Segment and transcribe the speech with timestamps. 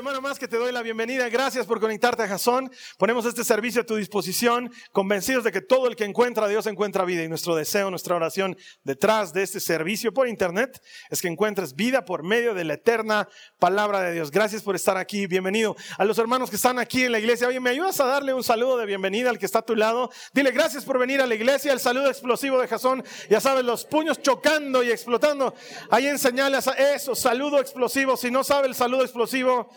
[0.00, 1.28] Semana más que te doy la bienvenida.
[1.28, 2.72] Gracias por conectarte a Jason.
[2.96, 6.66] Ponemos este servicio a tu disposición, convencidos de que todo el que encuentra a Dios
[6.66, 7.22] encuentra vida.
[7.22, 12.06] Y nuestro deseo, nuestra oración detrás de este servicio por internet es que encuentres vida
[12.06, 13.28] por medio de la eterna
[13.58, 14.30] palabra de Dios.
[14.30, 15.26] Gracias por estar aquí.
[15.26, 15.76] Bienvenido.
[15.98, 18.42] A los hermanos que están aquí en la iglesia, oye, ¿me ayudas a darle un
[18.42, 20.10] saludo de bienvenida al que está a tu lado?
[20.32, 21.74] Dile gracias por venir a la iglesia.
[21.74, 23.04] El saludo explosivo de Jason.
[23.28, 25.54] Ya sabes, los puños chocando y explotando.
[25.90, 28.16] Ahí enseñales a eso, saludo explosivo.
[28.16, 29.70] Si no sabe el saludo explosivo,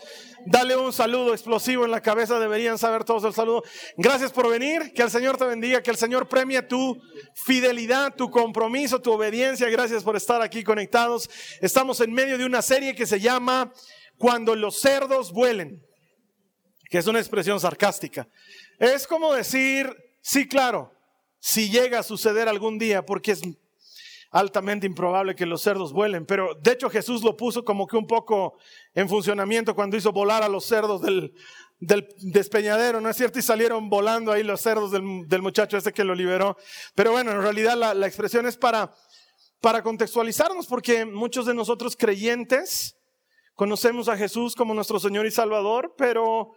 [0.46, 3.62] Dale un saludo explosivo en la cabeza, deberían saber todos el saludo.
[3.96, 7.00] Gracias por venir, que el Señor te bendiga, que el Señor premie tu
[7.34, 9.68] fidelidad, tu compromiso, tu obediencia.
[9.70, 11.30] Gracias por estar aquí conectados.
[11.60, 13.72] Estamos en medio de una serie que se llama
[14.18, 15.82] Cuando los cerdos vuelen,
[16.90, 18.28] que es una expresión sarcástica.
[18.78, 20.92] Es como decir, sí, claro,
[21.40, 23.42] si llega a suceder algún día, porque es
[24.34, 28.08] altamente improbable que los cerdos vuelen, pero de hecho Jesús lo puso como que un
[28.08, 28.58] poco
[28.92, 31.32] en funcionamiento cuando hizo volar a los cerdos del,
[31.78, 33.38] del despeñadero, ¿no es cierto?
[33.38, 36.56] Y salieron volando ahí los cerdos del, del muchacho este que lo liberó.
[36.96, 38.92] Pero bueno, en realidad la, la expresión es para,
[39.60, 42.96] para contextualizarnos, porque muchos de nosotros creyentes
[43.54, 46.56] conocemos a Jesús como nuestro Señor y Salvador, pero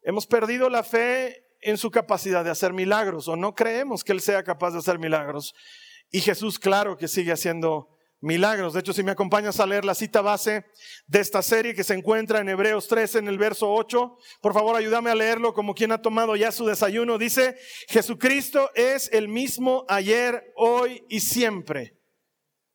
[0.00, 4.22] hemos perdido la fe en su capacidad de hacer milagros o no creemos que Él
[4.22, 5.54] sea capaz de hacer milagros.
[6.10, 7.88] Y Jesús, claro que sigue haciendo
[8.20, 8.74] milagros.
[8.74, 10.64] De hecho, si me acompañas a leer la cita base
[11.06, 14.76] de esta serie que se encuentra en Hebreos 13 en el verso 8, por favor
[14.76, 17.18] ayúdame a leerlo como quien ha tomado ya su desayuno.
[17.18, 17.56] Dice,
[17.88, 21.94] Jesucristo es el mismo ayer, hoy y siempre.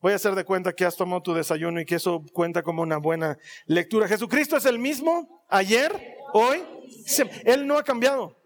[0.00, 2.82] Voy a hacer de cuenta que has tomado tu desayuno y que eso cuenta como
[2.82, 4.06] una buena lectura.
[4.06, 6.62] Jesucristo es el mismo ayer, hoy,
[7.06, 7.42] siempre.
[7.46, 8.36] Él no ha cambiado.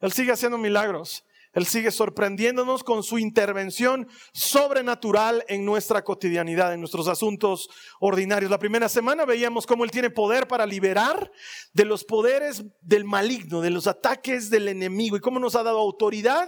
[0.00, 1.24] Él sigue haciendo milagros.
[1.56, 8.50] Él sigue sorprendiéndonos con su intervención sobrenatural en nuestra cotidianidad, en nuestros asuntos ordinarios.
[8.50, 11.32] La primera semana veíamos cómo Él tiene poder para liberar
[11.72, 15.78] de los poderes del maligno, de los ataques del enemigo y cómo nos ha dado
[15.78, 16.46] autoridad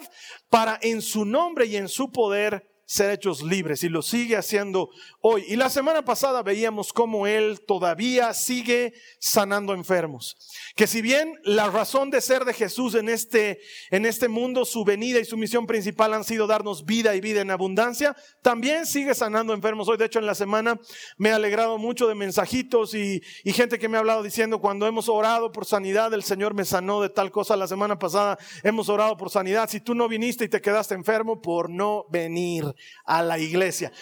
[0.50, 4.88] para en su nombre y en su poder ser hechos libres y lo sigue haciendo
[5.20, 5.44] hoy.
[5.46, 10.38] Y la semana pasada veíamos cómo Él todavía sigue sanando enfermos.
[10.74, 13.60] Que si bien la razón de ser de Jesús en este,
[13.90, 17.42] en este mundo, su venida y su misión principal han sido darnos vida y vida
[17.42, 19.86] en abundancia, también sigue sanando enfermos.
[19.88, 20.80] Hoy, de hecho, en la semana
[21.18, 24.86] me he alegrado mucho de mensajitos y, y gente que me ha hablado diciendo, cuando
[24.86, 27.54] hemos orado por sanidad, el Señor me sanó de tal cosa.
[27.54, 29.68] La semana pasada hemos orado por sanidad.
[29.68, 32.64] Si tú no viniste y te quedaste enfermo, por no venir
[33.04, 33.92] a la iglesia.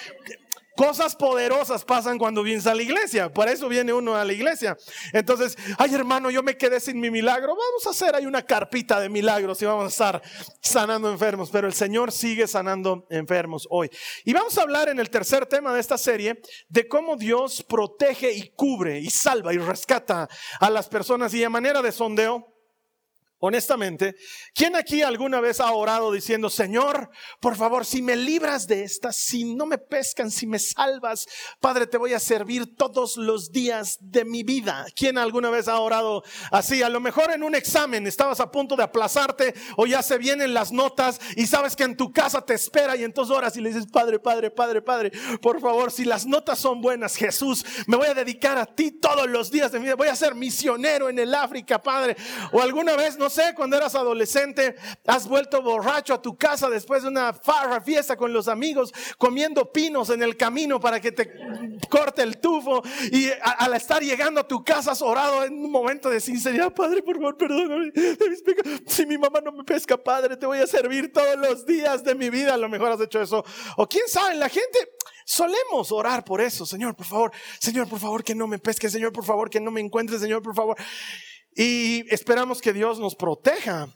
[0.77, 3.33] Cosas poderosas pasan cuando vienes a la iglesia.
[3.33, 4.77] Por eso viene uno a la iglesia.
[5.15, 7.57] Entonces, ay hermano, yo me quedé sin mi milagro.
[7.57, 10.23] Vamos a hacer ahí una carpita de milagros y vamos a estar
[10.61, 11.49] sanando enfermos.
[11.51, 13.91] Pero el Señor sigue sanando enfermos hoy.
[14.27, 18.33] Y vamos a hablar en el tercer tema de esta serie de cómo Dios protege
[18.33, 20.29] y cubre y salva y rescata
[20.61, 21.33] a las personas.
[21.33, 22.56] Y a manera de sondeo,
[23.39, 24.17] Honestamente,
[24.55, 29.13] ¿quién aquí alguna vez ha orado diciendo, Señor, por favor, si me libras de esta,
[29.13, 31.27] si no me pescan, si me salvas,
[31.61, 34.87] Padre, te voy a servir todos los días de mi vida?
[34.97, 36.83] ¿Quién alguna vez ha orado así?
[36.83, 40.55] A lo mejor en un examen estabas a punto de aplazarte o ya se vienen
[40.55, 43.69] las notas y sabes que en tu casa te espera y entonces oras y le
[43.69, 48.07] dices, Padre, Padre, Padre, Padre, por favor, si las notas son buenas, Jesús, me voy
[48.07, 51.19] a dedicar a ti todos los días de mi vida, voy a ser misionero en
[51.19, 52.17] el África, Padre.
[52.53, 56.71] O alguna vez, no no sé, cuando eras adolescente, has vuelto borracho a tu casa
[56.71, 57.33] después de una
[57.85, 61.29] fiesta con los amigos, comiendo pinos en el camino para que te
[61.91, 62.85] corte el tufo.
[63.11, 67.03] Y al estar llegando a tu casa has orado en un momento de sinceridad, Padre,
[67.03, 67.91] por favor, perdóname
[68.87, 72.15] Si mi mamá no me pesca, Padre, te voy a servir todos los días de
[72.15, 72.55] mi vida.
[72.55, 73.45] A lo mejor has hecho eso.
[73.77, 74.79] O quién sabe, la gente
[75.25, 76.65] solemos orar por eso.
[76.65, 78.89] Señor, por favor, Señor, por favor, que no me pesque.
[78.89, 80.17] Señor, por favor, que no me encuentre.
[80.17, 80.77] Señor, por favor.
[81.57, 83.89] Y esperamos que Dios nos proteja.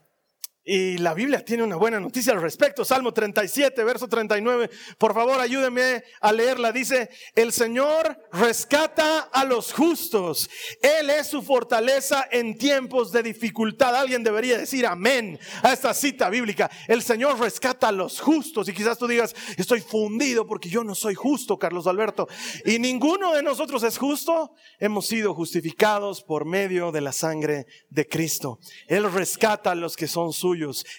[0.73, 2.85] Y la Biblia tiene una buena noticia al respecto.
[2.85, 4.71] Salmo 37, verso 39.
[4.99, 6.71] Por favor, ayúdeme a leerla.
[6.71, 10.49] Dice, el Señor rescata a los justos.
[10.81, 13.97] Él es su fortaleza en tiempos de dificultad.
[13.97, 16.71] Alguien debería decir amén a esta cita bíblica.
[16.87, 18.69] El Señor rescata a los justos.
[18.69, 22.29] Y quizás tú digas, estoy fundido porque yo no soy justo, Carlos Alberto.
[22.65, 24.55] Y ninguno de nosotros es justo.
[24.79, 28.61] Hemos sido justificados por medio de la sangre de Cristo.
[28.87, 30.33] Él rescata a los que son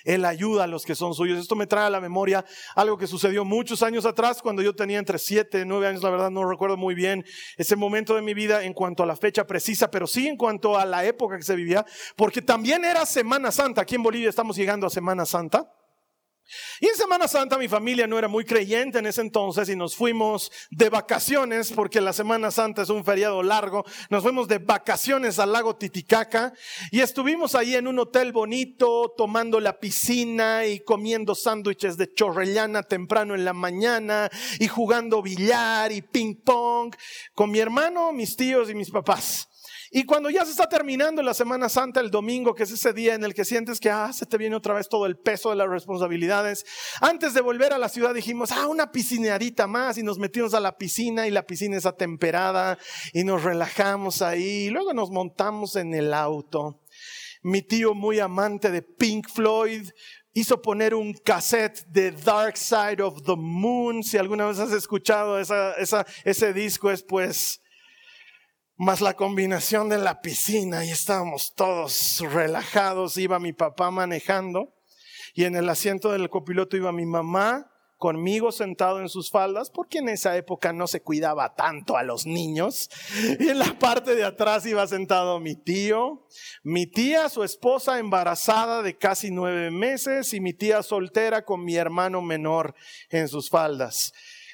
[0.04, 1.40] él ayuda a los que son suyos.
[1.40, 5.00] Esto me trae a la memoria algo que sucedió muchos años atrás, cuando yo tenía
[5.00, 7.26] entre 7 y 9 años, la verdad no recuerdo muy bien
[7.58, 10.78] ese momento de mi vida en cuanto a la fecha precisa, pero sí en cuanto
[10.78, 11.86] a la época que se vivía,
[12.16, 13.82] porque también era Semana Santa.
[13.82, 15.72] Aquí en Bolivia estamos llegando a Semana Santa.
[16.80, 19.96] Y en Semana Santa mi familia no era muy creyente en ese entonces y nos
[19.96, 25.40] fuimos de vacaciones, porque la Semana Santa es un feriado largo, nos fuimos de vacaciones
[25.40, 26.54] al lago Titicaca
[26.92, 32.84] y estuvimos ahí en un hotel bonito, tomando la piscina y comiendo sándwiches de chorrellana
[32.84, 36.96] temprano en la mañana y jugando billar y ping pong
[37.34, 39.51] con mi hermano, mis tíos y mis papás.
[39.94, 43.14] Y cuando ya se está terminando la Semana Santa, el domingo, que es ese día
[43.14, 45.58] en el que sientes que ah, se te viene otra vez todo el peso de
[45.58, 46.66] las responsabilidades,
[47.02, 50.62] antes de volver a la ciudad dijimos, ah, una piscineadita más y nos metimos a
[50.62, 52.80] la piscina y la piscina es atemperada
[53.12, 56.80] y nos relajamos ahí y luego nos montamos en el auto.
[57.44, 59.90] Mi tío muy amante de Pink Floyd
[60.32, 64.04] hizo poner un cassette de Dark Side of the Moon.
[64.04, 67.62] Si alguna vez has escuchado esa, esa, ese disco es pues
[68.82, 74.74] más la combinación de la piscina y estábamos todos relajados, iba mi papá manejando
[75.36, 80.00] y en el asiento del copiloto iba mi mamá conmigo sentado en sus faldas, porque
[80.00, 82.90] en esa época no se cuidaba tanto a los niños.
[83.40, 86.26] Y en la parte de atrás iba sentado mi tío,
[86.64, 91.76] mi tía, su esposa embarazada de casi nueve meses y mi tía soltera con mi
[91.76, 92.74] hermano menor
[93.12, 94.12] en sus faldas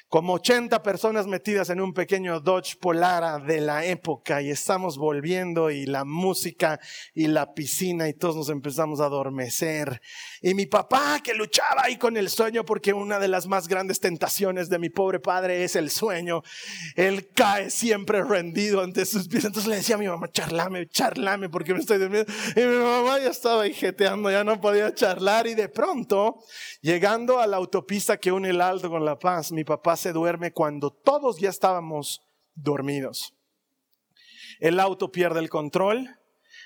[0.08, 5.70] como 80 personas metidas en un pequeño Dodge Polara de la época y estamos volviendo
[5.70, 6.80] y la música
[7.12, 10.00] y la piscina y todos nos empezamos a adormecer.
[10.40, 14.00] Y mi papá que luchaba ahí con el sueño porque una de las más grandes
[14.00, 16.42] tentaciones de mi pobre padre es el sueño.
[16.96, 19.44] Él cae siempre rendido ante sus pies.
[19.44, 22.32] Entonces le decía a mi mamá, charlame, charlame porque me estoy durmiendo.
[22.56, 26.42] Y mi mamá ya estaba jeteando, ya no podía charlar y de pronto,
[26.80, 30.52] llegando a la autopista que une el Alto con La Paz, mi papá se duerme
[30.52, 32.22] cuando todos ya estábamos
[32.54, 33.34] dormidos.
[34.60, 36.08] El auto pierde el control,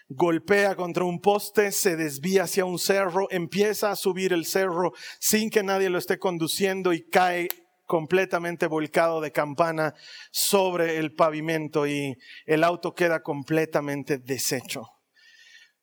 [0.09, 5.51] golpea contra un poste, se desvía hacia un cerro, empieza a subir el cerro sin
[5.51, 7.49] que nadie lo esté conduciendo y cae
[7.87, 9.95] completamente volcado de campana
[10.31, 15.02] sobre el pavimento y el auto queda completamente deshecho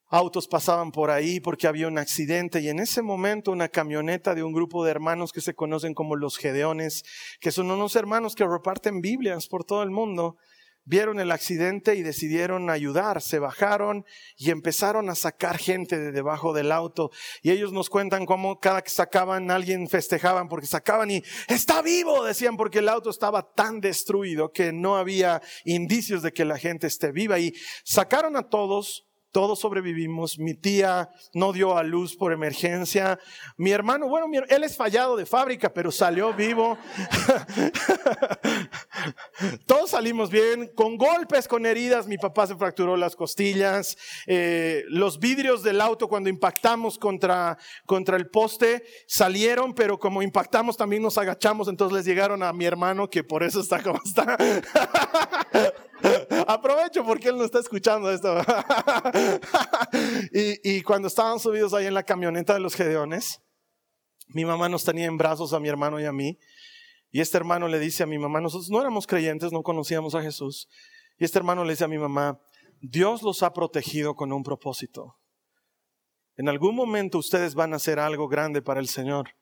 [0.10, 4.44] autos pasaban por ahí porque había un accidente y en ese momento una camioneta de
[4.44, 7.04] un grupo de hermanos que se conocen como los Gedeones,
[7.40, 10.38] que son unos hermanos que reparten Biblias por todo el mundo,
[10.90, 14.06] vieron el accidente y decidieron ayudar, se bajaron
[14.38, 17.12] y empezaron a sacar gente de debajo del auto.
[17.44, 22.24] Y ellos nos cuentan cómo cada que sacaban alguien festejaban porque sacaban y está vivo,
[22.24, 26.88] decían porque el auto estaba tan destruido que no había indicios de que la gente
[26.88, 27.38] esté viva.
[27.38, 27.54] Y
[27.84, 30.40] sacaron a todos todos sobrevivimos.
[30.40, 33.20] Mi tía no dio a luz por emergencia.
[33.58, 36.78] Mi hermano, bueno, él es fallado de fábrica, pero salió vivo.
[39.66, 42.08] Todos salimos bien, con golpes, con heridas.
[42.08, 43.98] Mi papá se fracturó las costillas.
[44.28, 50.78] Eh, los vidrios del auto cuando impactamos contra, contra el poste salieron, pero como impactamos
[50.78, 54.38] también nos agachamos, entonces les llegaron a mi hermano, que por eso está como está.
[56.50, 58.36] Aprovecho porque él no está escuchando esto.
[60.34, 63.40] y, cuando estaban subidos ahí en la camioneta de los Gedeones,
[64.30, 66.40] mi mamá nos tenía en brazos a mi hermano y a mí.
[67.12, 70.24] Y este hermano le dice a mi mamá, nosotros no éramos creyentes, no conocíamos a
[70.24, 70.68] Jesús.
[71.20, 72.42] Y este hermano le dice a mi mamá,
[72.82, 75.20] Dios los ha protegido con un propósito.
[76.36, 79.36] En algún momento ustedes van a hacer algo grande para el Señor.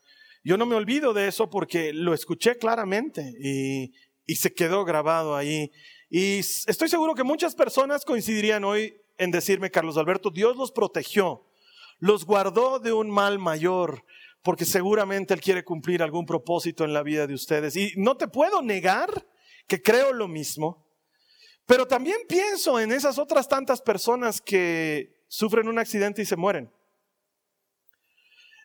[0.44, 3.94] Yo no me olvido de eso porque lo escuché claramente y,
[4.26, 5.72] y se quedó grabado ahí.
[6.10, 11.46] Y estoy seguro que muchas personas coincidirían hoy en decirme, Carlos Alberto, Dios los protegió,
[12.00, 14.06] los guardó de un mal mayor,
[14.42, 17.76] porque seguramente Él quiere cumplir algún propósito en la vida de ustedes.
[17.76, 19.28] Y no te puedo negar
[19.68, 20.88] que creo lo mismo,
[21.66, 26.72] pero también pienso en esas otras tantas personas que sufren un accidente y se mueren.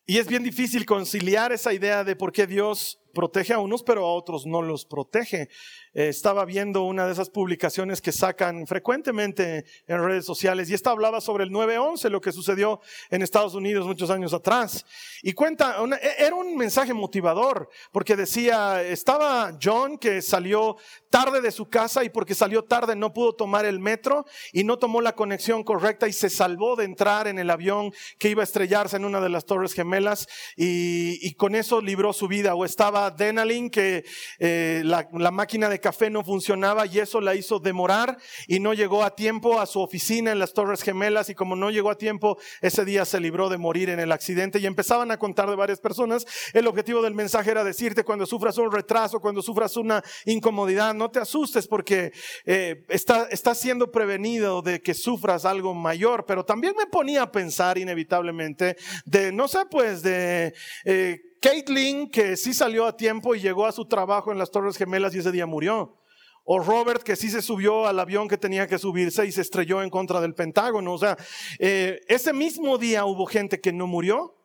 [0.07, 4.04] Y es bien difícil conciliar esa idea de por qué Dios protege a unos, pero
[4.04, 5.49] a otros no los protege.
[5.95, 10.90] Eh, estaba viendo una de esas publicaciones que sacan frecuentemente en redes sociales y esta
[10.90, 14.87] hablaba sobre el 9-11, lo que sucedió en Estados Unidos muchos años atrás.
[15.23, 20.76] Y cuenta, e, era un mensaje motivador, porque decía, estaba John que salió
[21.11, 24.78] tarde de su casa y porque salió tarde no pudo tomar el metro y no
[24.78, 28.45] tomó la conexión correcta y se salvó de entrar en el avión que iba a
[28.45, 30.26] estrellarse en una de las torres gemelas
[30.57, 32.54] y, con eso libró su vida.
[32.54, 34.04] O estaba Denalin que
[34.38, 38.75] eh, la, la máquina de café no funcionaba y eso la hizo demorar y no
[38.75, 41.99] llegó a tiempo a su oficina en las Torres Gemelas y como no llegó a
[41.99, 45.56] tiempo, ese día se libró de morir en el accidente y empezaban a contar de
[45.56, 46.26] varias personas.
[46.52, 51.11] El objetivo del mensaje era decirte cuando sufras un retraso, cuando sufras una incomodidad, no
[51.11, 52.12] te asustes porque
[52.44, 57.32] eh, está, está siendo prevenido de que sufras algo mayor, pero también me ponía a
[57.32, 60.54] pensar inevitablemente de, no sé, pues de...
[60.85, 64.77] Eh, Caitlin, que sí salió a tiempo y llegó a su trabajo en las Torres
[64.77, 65.99] Gemelas y ese día murió.
[66.45, 69.83] O Robert, que sí se subió al avión que tenía que subirse y se estrelló
[69.83, 70.95] en contra del Pentágono.
[70.95, 71.17] O sea,
[71.59, 74.37] eh, ese mismo día hubo gente que no murió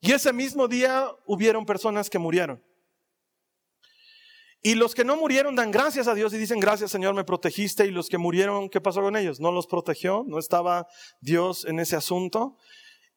[0.00, 2.64] y ese mismo día hubieron personas que murieron.
[4.62, 7.86] Y los que no murieron dan gracias a Dios y dicen, gracias Señor, me protegiste.
[7.86, 9.38] Y los que murieron, ¿qué pasó con ellos?
[9.38, 10.86] No los protegió, no estaba
[11.20, 12.56] Dios en ese asunto.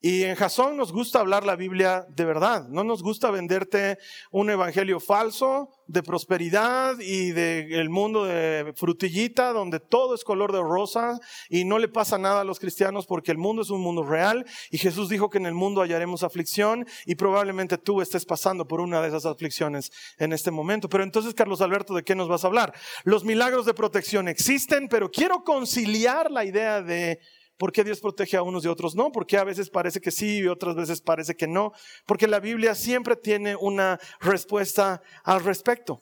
[0.03, 2.67] Y en Jasón nos gusta hablar la Biblia de verdad.
[2.69, 3.99] No nos gusta venderte
[4.31, 10.61] un evangelio falso de prosperidad y del mundo de frutillita donde todo es color de
[10.61, 14.03] rosa y no le pasa nada a los cristianos porque el mundo es un mundo
[14.03, 18.67] real y Jesús dijo que en el mundo hallaremos aflicción y probablemente tú estés pasando
[18.67, 20.89] por una de esas aflicciones en este momento.
[20.89, 22.73] Pero entonces, Carlos Alberto, ¿de qué nos vas a hablar?
[23.03, 27.19] Los milagros de protección existen, pero quiero conciliar la idea de
[27.61, 29.11] ¿Por qué Dios protege a unos y a otros no?
[29.11, 31.73] Porque a veces parece que sí y otras veces parece que no.
[32.07, 36.01] Porque la Biblia siempre tiene una respuesta al respecto.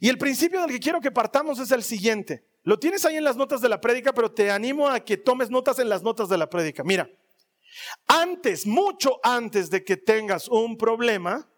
[0.00, 2.44] Y el principio del que quiero que partamos es el siguiente.
[2.64, 5.48] Lo tienes ahí en las notas de la prédica, pero te animo a que tomes
[5.48, 6.82] notas en las notas de la prédica.
[6.82, 7.08] Mira,
[8.08, 11.48] antes, mucho antes de que tengas un problema,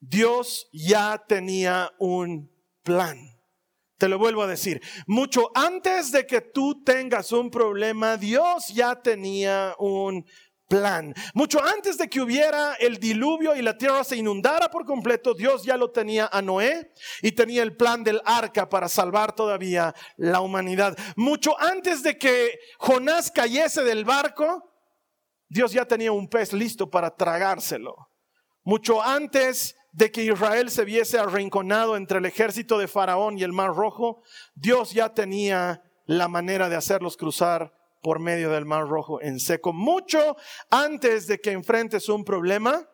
[0.00, 2.50] Dios ya tenía un
[2.82, 3.31] plan.
[4.02, 9.00] Te lo vuelvo a decir, mucho antes de que tú tengas un problema, Dios ya
[9.00, 10.26] tenía un
[10.66, 11.14] plan.
[11.34, 15.62] Mucho antes de que hubiera el diluvio y la tierra se inundara por completo, Dios
[15.62, 16.90] ya lo tenía a Noé
[17.20, 20.98] y tenía el plan del arca para salvar todavía la humanidad.
[21.14, 24.68] Mucho antes de que Jonás cayese del barco,
[25.48, 27.94] Dios ya tenía un pez listo para tragárselo.
[28.64, 33.52] Mucho antes de que Israel se viese arrinconado entre el ejército de Faraón y el
[33.52, 34.22] Mar Rojo,
[34.54, 37.72] Dios ya tenía la manera de hacerlos cruzar
[38.02, 39.72] por medio del Mar Rojo en seco.
[39.72, 40.36] Mucho
[40.70, 42.88] antes de que enfrentes un problema,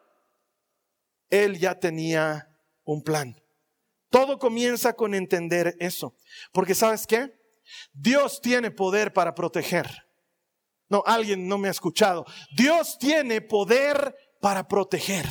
[1.30, 2.48] Él ya tenía
[2.84, 3.36] un plan.
[4.10, 6.14] Todo comienza con entender eso.
[6.52, 7.32] Porque sabes qué?
[7.92, 9.86] Dios tiene poder para proteger.
[10.88, 12.24] No, alguien no me ha escuchado.
[12.56, 15.26] Dios tiene poder para proteger.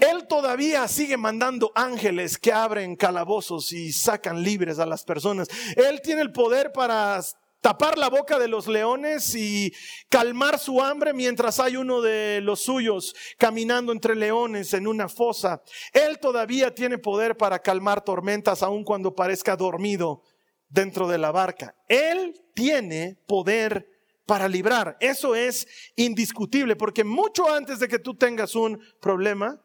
[0.00, 5.48] Él todavía sigue mandando ángeles que abren calabozos y sacan libres a las personas.
[5.76, 7.20] Él tiene el poder para
[7.60, 9.72] tapar la boca de los leones y
[10.08, 15.62] calmar su hambre mientras hay uno de los suyos caminando entre leones en una fosa.
[15.92, 20.22] Él todavía tiene poder para calmar tormentas aun cuando parezca dormido
[20.68, 21.74] dentro de la barca.
[21.88, 23.97] Él tiene poder
[24.28, 24.98] para librar.
[25.00, 25.66] Eso es
[25.96, 29.58] indiscutible, porque mucho antes de que tú tengas un problema,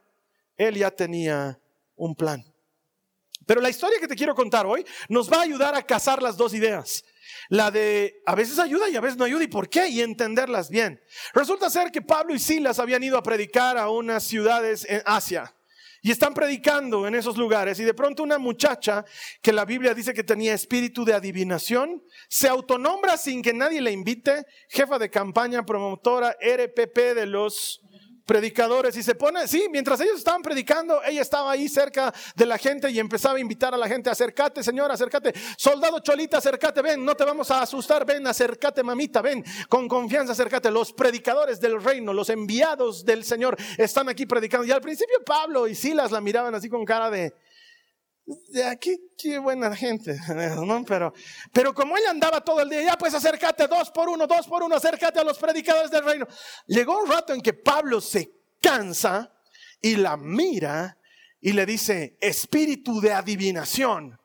[0.55, 1.59] Él ya tenía
[1.97, 2.41] un plan.
[3.45, 6.37] Pero la historia que te quiero contar hoy nos va a ayudar a casar las
[6.37, 7.03] dos ideas.
[7.49, 10.69] La de a veces ayuda y a veces no ayuda y por qué y entenderlas
[10.69, 11.01] bien.
[11.33, 15.53] Resulta ser que Pablo y Silas habían ido a predicar a unas ciudades en Asia.
[16.05, 17.79] Y están predicando en esos lugares.
[17.79, 19.05] Y de pronto una muchacha
[19.41, 23.93] que la Biblia dice que tenía espíritu de adivinación, se autonombra sin que nadie le
[23.93, 27.81] invite, jefa de campaña, promotora RPP de los
[28.25, 32.57] predicadores y se pone, sí, mientras ellos estaban predicando, ella estaba ahí cerca de la
[32.57, 37.03] gente y empezaba a invitar a la gente, acércate, señor, acércate, soldado Cholita, acércate, ven,
[37.03, 40.71] no te vamos a asustar, ven, acércate, mamita, ven, con confianza, acércate.
[40.71, 44.65] Los predicadores del reino, los enviados del Señor están aquí predicando.
[44.65, 47.33] Y al principio Pablo y Silas la miraban así con cara de,
[48.25, 50.17] de aquí, qué buena gente,
[50.65, 50.85] ¿no?
[50.85, 51.13] Pero,
[51.51, 54.63] pero como ella andaba todo el día, ya pues acércate dos por uno, dos por
[54.63, 56.27] uno, acércate a los predicadores del reino.
[56.67, 59.33] Llegó un rato en que Pablo se cansa
[59.81, 60.97] y la mira
[61.41, 64.17] y le dice, espíritu de adivinación.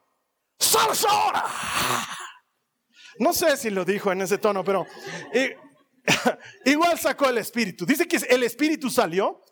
[3.19, 4.87] No sé si lo dijo en ese tono, pero
[6.64, 7.85] igual sacó el espíritu.
[7.85, 9.43] Dice que el espíritu salió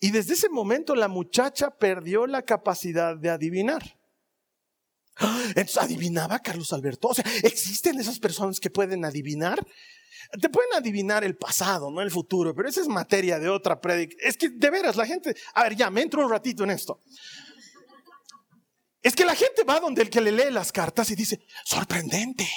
[0.00, 3.98] Y desde ese momento la muchacha perdió la capacidad de adivinar.
[5.48, 7.08] Entonces adivinaba Carlos Alberto.
[7.08, 9.64] O sea, ¿existen esas personas que pueden adivinar?
[10.40, 14.16] Te pueden adivinar el pasado, no el futuro, pero esa es materia de otra predica.
[14.20, 17.00] Es que de veras la gente, a ver, ya me entro un ratito en esto.
[19.02, 22.48] Es que la gente va donde el que le lee las cartas y dice, sorprendente,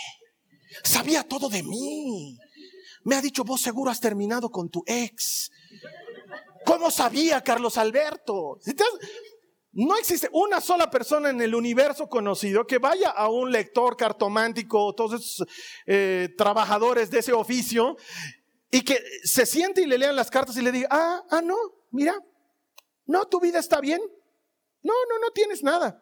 [0.83, 2.37] sabía todo de mí.
[3.03, 5.51] Me ha dicho, vos seguro has terminado con tu ex.
[6.65, 8.59] ¿Cómo sabía Carlos Alberto?
[9.71, 14.93] No existe una sola persona en el universo conocido que vaya a un lector cartomántico,
[14.93, 15.47] todos esos
[15.87, 17.97] eh, trabajadores de ese oficio,
[18.69, 21.55] y que se siente y le lean las cartas y le diga, ah, ah, no,
[21.91, 22.15] mira,
[23.05, 23.99] no, tu vida está bien.
[24.81, 26.01] No, no, no tienes nada.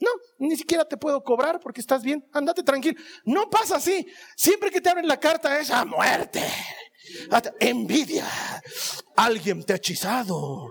[0.00, 2.28] No, ni siquiera te puedo cobrar porque estás bien.
[2.32, 3.00] Andate tranquilo.
[3.24, 4.06] No pasa así.
[4.36, 6.42] Siempre que te abren la carta es a muerte.
[7.60, 8.26] Envidia.
[9.16, 10.70] Alguien te ha hechizado.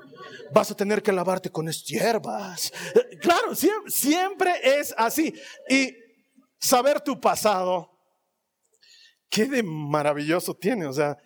[0.54, 2.74] Vas a tener que lavarte con hierbas.
[3.22, 3.56] Claro,
[3.88, 5.34] siempre, es así.
[5.70, 5.96] Y
[6.60, 7.90] saber tu pasado,
[9.30, 10.86] qué de maravilloso tiene.
[10.86, 11.18] O sea,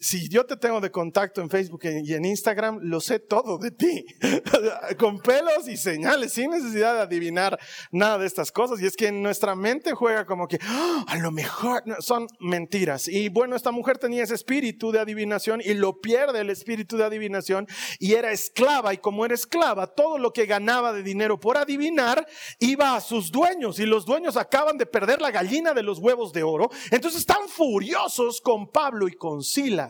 [0.00, 3.70] si yo te tengo de contacto en Facebook y en Instagram, lo sé todo de
[3.70, 4.04] ti,
[4.98, 7.58] con pelos y señales, sin necesidad de adivinar
[7.90, 8.80] nada de estas cosas.
[8.80, 11.04] Y es que nuestra mente juega como que, ¡Ah!
[11.06, 13.08] a lo mejor son mentiras.
[13.08, 17.04] Y bueno, esta mujer tenía ese espíritu de adivinación y lo pierde el espíritu de
[17.04, 17.66] adivinación
[17.98, 18.92] y era esclava.
[18.92, 22.26] Y como era esclava, todo lo que ganaba de dinero por adivinar
[22.58, 26.32] iba a sus dueños y los dueños acaban de perder la gallina de los huevos
[26.32, 26.70] de oro.
[26.90, 29.85] Entonces están furiosos con Pablo y con Sila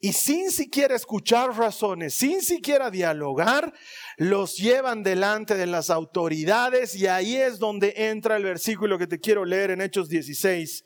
[0.00, 3.72] y sin siquiera escuchar razones, sin siquiera dialogar,
[4.16, 9.18] los llevan delante de las autoridades y ahí es donde entra el versículo que te
[9.18, 10.84] quiero leer en Hechos 16,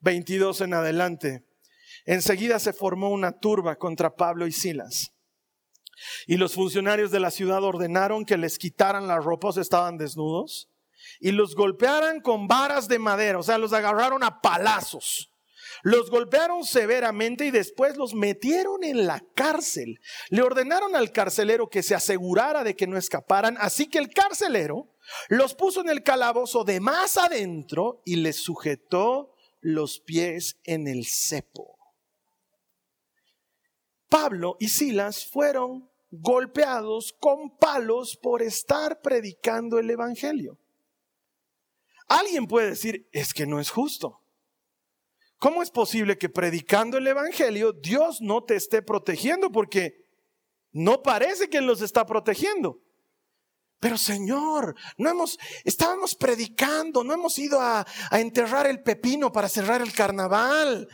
[0.00, 1.44] 22 en adelante.
[2.06, 5.12] Enseguida se formó una turba contra Pablo y Silas.
[6.26, 10.70] Y los funcionarios de la ciudad ordenaron que les quitaran las ropas, estaban desnudos,
[11.20, 15.33] y los golpearan con varas de madera, o sea, los agarraron a palazos
[15.84, 20.00] los golpearon severamente y después los metieron en la cárcel.
[20.30, 24.88] Le ordenaron al carcelero que se asegurara de que no escaparan, así que el carcelero
[25.28, 31.04] los puso en el calabozo de más adentro y les sujetó los pies en el
[31.04, 31.76] cepo.
[34.08, 40.56] Pablo y Silas fueron golpeados con palos por estar predicando el Evangelio.
[42.08, 44.23] Alguien puede decir, es que no es justo.
[45.44, 49.52] ¿Cómo es posible que predicando el Evangelio Dios no te esté protegiendo?
[49.52, 50.06] Porque
[50.72, 52.80] no parece que los está protegiendo.
[53.78, 59.50] Pero Señor, no hemos, estábamos predicando, no hemos ido a, a, enterrar el pepino para
[59.50, 60.88] cerrar el carnaval.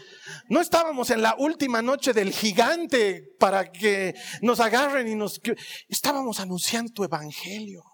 [0.49, 5.41] No estábamos en la última noche del gigante para que nos agarren y nos...
[5.89, 7.85] Estábamos anunciando tu evangelio.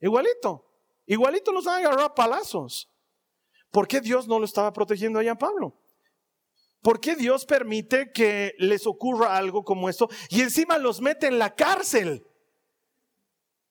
[0.00, 0.70] Igualito,
[1.04, 2.90] igualito nos han agarrado a palazos.
[3.70, 5.76] ¿Por qué Dios no lo estaba protegiendo allá a Pablo?
[6.82, 11.38] ¿Por qué Dios permite que les ocurra algo como esto y encima los mete en
[11.38, 12.24] la cárcel?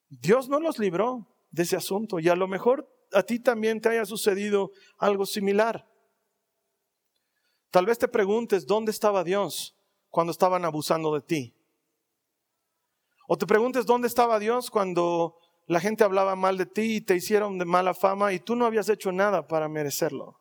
[0.09, 3.89] Dios no los libró de ese asunto y a lo mejor a ti también te
[3.89, 5.87] haya sucedido algo similar.
[7.71, 9.75] Tal vez te preguntes dónde estaba Dios
[10.09, 11.55] cuando estaban abusando de ti.
[13.27, 17.15] O te preguntes dónde estaba Dios cuando la gente hablaba mal de ti y te
[17.15, 20.39] hicieron de mala fama y tú no habías hecho nada para merecerlo.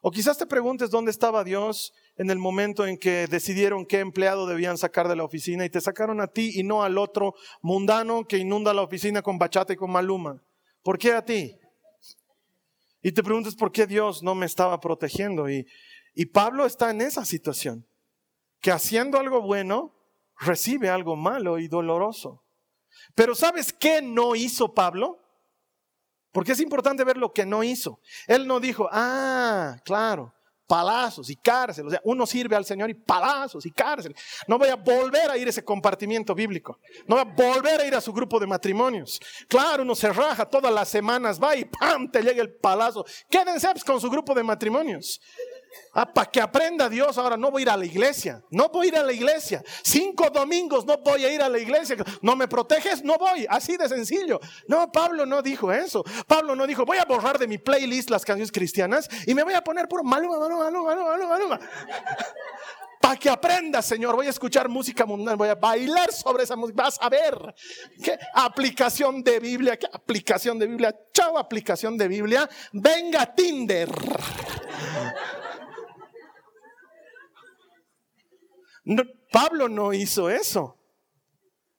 [0.00, 4.46] O quizás te preguntes dónde estaba Dios en el momento en que decidieron qué empleado
[4.46, 8.26] debían sacar de la oficina y te sacaron a ti y no al otro mundano
[8.26, 10.42] que inunda la oficina con bachata y con maluma.
[10.82, 11.56] ¿Por qué a ti?
[13.02, 15.48] Y te preguntas por qué Dios no me estaba protegiendo.
[15.48, 15.66] Y,
[16.14, 17.86] y Pablo está en esa situación,
[18.60, 19.94] que haciendo algo bueno
[20.38, 22.44] recibe algo malo y doloroso.
[23.14, 25.18] Pero ¿sabes qué no hizo Pablo?
[26.32, 28.00] Porque es importante ver lo que no hizo.
[28.26, 30.34] Él no dijo, ah, claro,
[30.68, 31.86] palazos y cárcel.
[31.86, 34.14] O sea, uno sirve al Señor y palazos y cárcel.
[34.46, 36.78] No voy a volver a ir a ese compartimiento bíblico.
[37.06, 39.18] No voy a volver a ir a su grupo de matrimonios.
[39.48, 42.10] Claro, uno se raja todas las semanas, va y ¡pam!
[42.10, 43.04] te llega el palazo.
[43.30, 45.20] Quédense pues, con su grupo de matrimonios.
[45.94, 48.42] Ah, para que aprenda Dios, ahora no voy a ir a la iglesia.
[48.50, 49.62] No voy a ir a la iglesia.
[49.82, 51.96] Cinco domingos no voy a ir a la iglesia.
[52.22, 53.46] No me proteges, no voy.
[53.48, 54.40] Así de sencillo.
[54.66, 56.04] No, Pablo no dijo eso.
[56.26, 59.54] Pablo no dijo, voy a borrar de mi playlist las canciones cristianas y me voy
[59.54, 61.60] a poner puro maluma, maluma, maluma, maluma, maluma.
[63.00, 66.82] Para que aprenda, Señor, voy a escuchar música mundana, voy a bailar sobre esa música.
[66.82, 67.54] Vas a ver
[68.02, 70.94] qué aplicación de Biblia, qué aplicación de Biblia.
[71.12, 72.48] Chao, aplicación de Biblia.
[72.72, 73.88] Venga, Tinder.
[79.30, 80.76] Pablo no hizo eso.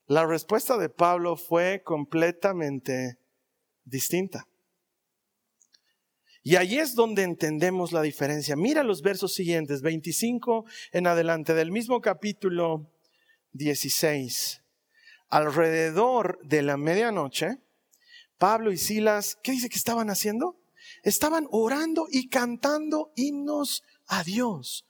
[0.06, 3.17] La respuesta de Pablo fue completamente
[3.84, 4.48] distinta.
[6.41, 8.56] Y ahí es donde entendemos la diferencia.
[8.56, 12.89] Mira los versos siguientes, 25 en adelante, del mismo capítulo
[13.54, 14.63] 16.
[15.30, 17.58] Alrededor de la medianoche,
[18.38, 20.60] Pablo y Silas, ¿qué dice que estaban haciendo?
[21.04, 24.86] Estaban orando y cantando himnos a Dios.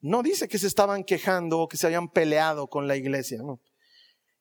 [0.00, 3.60] No dice que se estaban quejando o que se habían peleado con la iglesia, no.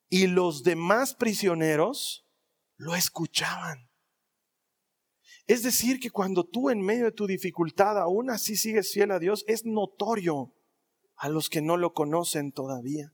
[0.10, 2.26] Y los demás prisioneros
[2.76, 3.90] lo escuchaban.
[5.48, 9.20] Es decir, que cuando tú en medio de tu dificultad aún así sigues fiel a
[9.20, 10.54] Dios, es notorio
[11.16, 13.14] a los que no lo conocen todavía.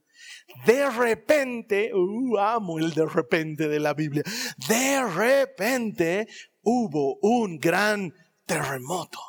[0.65, 4.23] De repente, uh, amo el de repente de la Biblia,
[4.67, 6.27] de repente
[6.61, 8.13] hubo un gran
[8.45, 9.19] terremoto.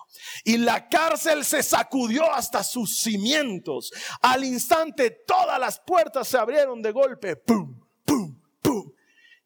[0.44, 3.92] Y la cárcel se sacudió hasta sus cimientos.
[4.22, 7.36] Al instante todas las puertas se abrieron de golpe.
[7.36, 7.80] ¡Pum!
[8.04, 8.40] ¡Pum!
[8.62, 8.92] ¡Pum!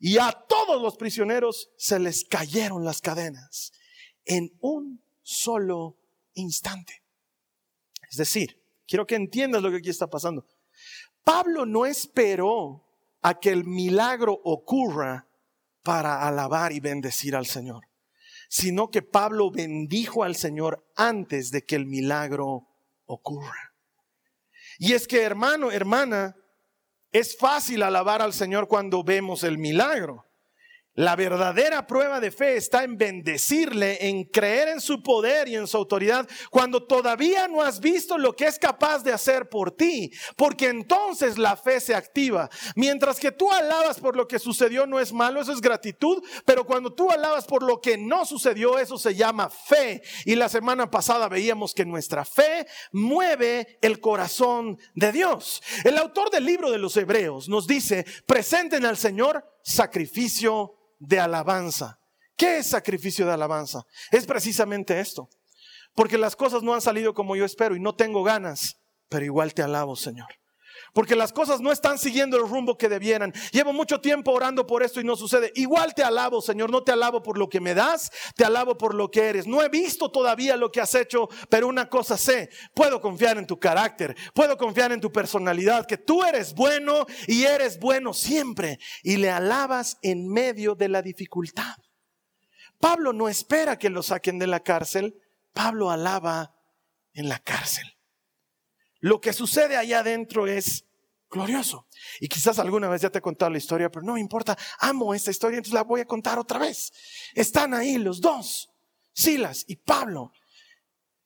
[0.01, 3.73] Y a todos los prisioneros se les cayeron las cadenas
[4.25, 5.97] en un solo
[6.35, 7.03] instante.
[8.11, 10.47] Es decir, quiero que entiendas lo que aquí está pasando.
[11.25, 12.87] Pablo no esperó
[13.23, 15.29] a que el milagro ocurra
[15.83, 17.88] para alabar y bendecir al Señor
[18.49, 22.67] sino que Pablo bendijo al Señor antes de que el milagro
[23.05, 23.75] ocurra.
[24.79, 26.37] Y es que hermano, hermana,
[27.13, 30.28] es fácil alabar al Señor cuando vemos el milagro.
[30.99, 35.69] La verdadera prueba de fe está en bendecirle, en creer en su poder y en
[35.69, 40.11] su autoridad cuando todavía no has visto lo que es capaz de hacer por ti,
[40.35, 42.51] porque entonces la fe se activa.
[42.75, 46.67] Mientras que tú alabas por lo que sucedió no es malo, eso es gratitud, pero
[46.67, 50.03] cuando tú alabas por lo que no sucedió, eso se llama fe.
[50.25, 55.63] Y la semana pasada veíamos que nuestra fe mueve el corazón de Dios.
[55.85, 61.99] El autor del libro de los Hebreos nos dice, presenten al Señor sacrificio de alabanza.
[62.37, 63.83] ¿Qué es sacrificio de alabanza?
[64.11, 65.29] Es precisamente esto.
[65.95, 69.55] Porque las cosas no han salido como yo espero y no tengo ganas, pero igual
[69.55, 70.29] te alabo, Señor.
[70.93, 73.33] Porque las cosas no están siguiendo el rumbo que debieran.
[73.53, 75.53] Llevo mucho tiempo orando por esto y no sucede.
[75.55, 76.71] Igual te alabo, Señor.
[76.71, 79.47] No te alabo por lo que me das, te alabo por lo que eres.
[79.47, 82.51] No he visto todavía lo que has hecho, pero una cosa sé.
[82.75, 87.45] Puedo confiar en tu carácter, puedo confiar en tu personalidad, que tú eres bueno y
[87.45, 88.79] eres bueno siempre.
[89.03, 91.77] Y le alabas en medio de la dificultad.
[92.79, 95.15] Pablo no espera que lo saquen de la cárcel.
[95.53, 96.55] Pablo alaba
[97.13, 97.98] en la cárcel.
[99.01, 100.85] Lo que sucede allá adentro es
[101.31, 101.87] glorioso.
[102.21, 105.31] Y quizás alguna vez ya te he contado la historia, pero no importa, amo esta
[105.31, 106.93] historia, entonces la voy a contar otra vez.
[107.35, 108.71] Están ahí los dos,
[109.13, 110.33] Silas y Pablo.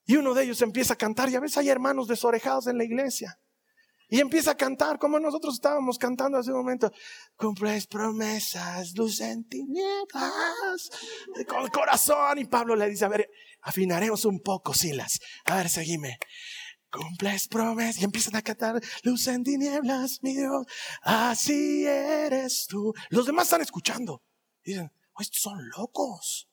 [0.04, 2.84] Y uno de ellos empieza a cantar, y a veces hay hermanos desorejados en la
[2.84, 3.38] iglesia.
[4.08, 6.92] Y empieza a cantar como nosotros estábamos cantando hace un momento.
[7.36, 10.90] Cumples promesas, luz en tinieblas,
[11.48, 12.38] con el corazón.
[12.38, 13.30] Y Pablo le dice, a ver,
[13.62, 15.18] afinaremos un poco, Silas.
[15.46, 16.18] A ver, seguime
[16.92, 20.66] cumples promesas y empiezan a cantar luz en tinieblas, mi Dios,
[21.02, 22.94] así eres tú.
[23.08, 24.22] Los demás están escuchando.
[24.62, 26.48] Dicen, oh, estos son locos.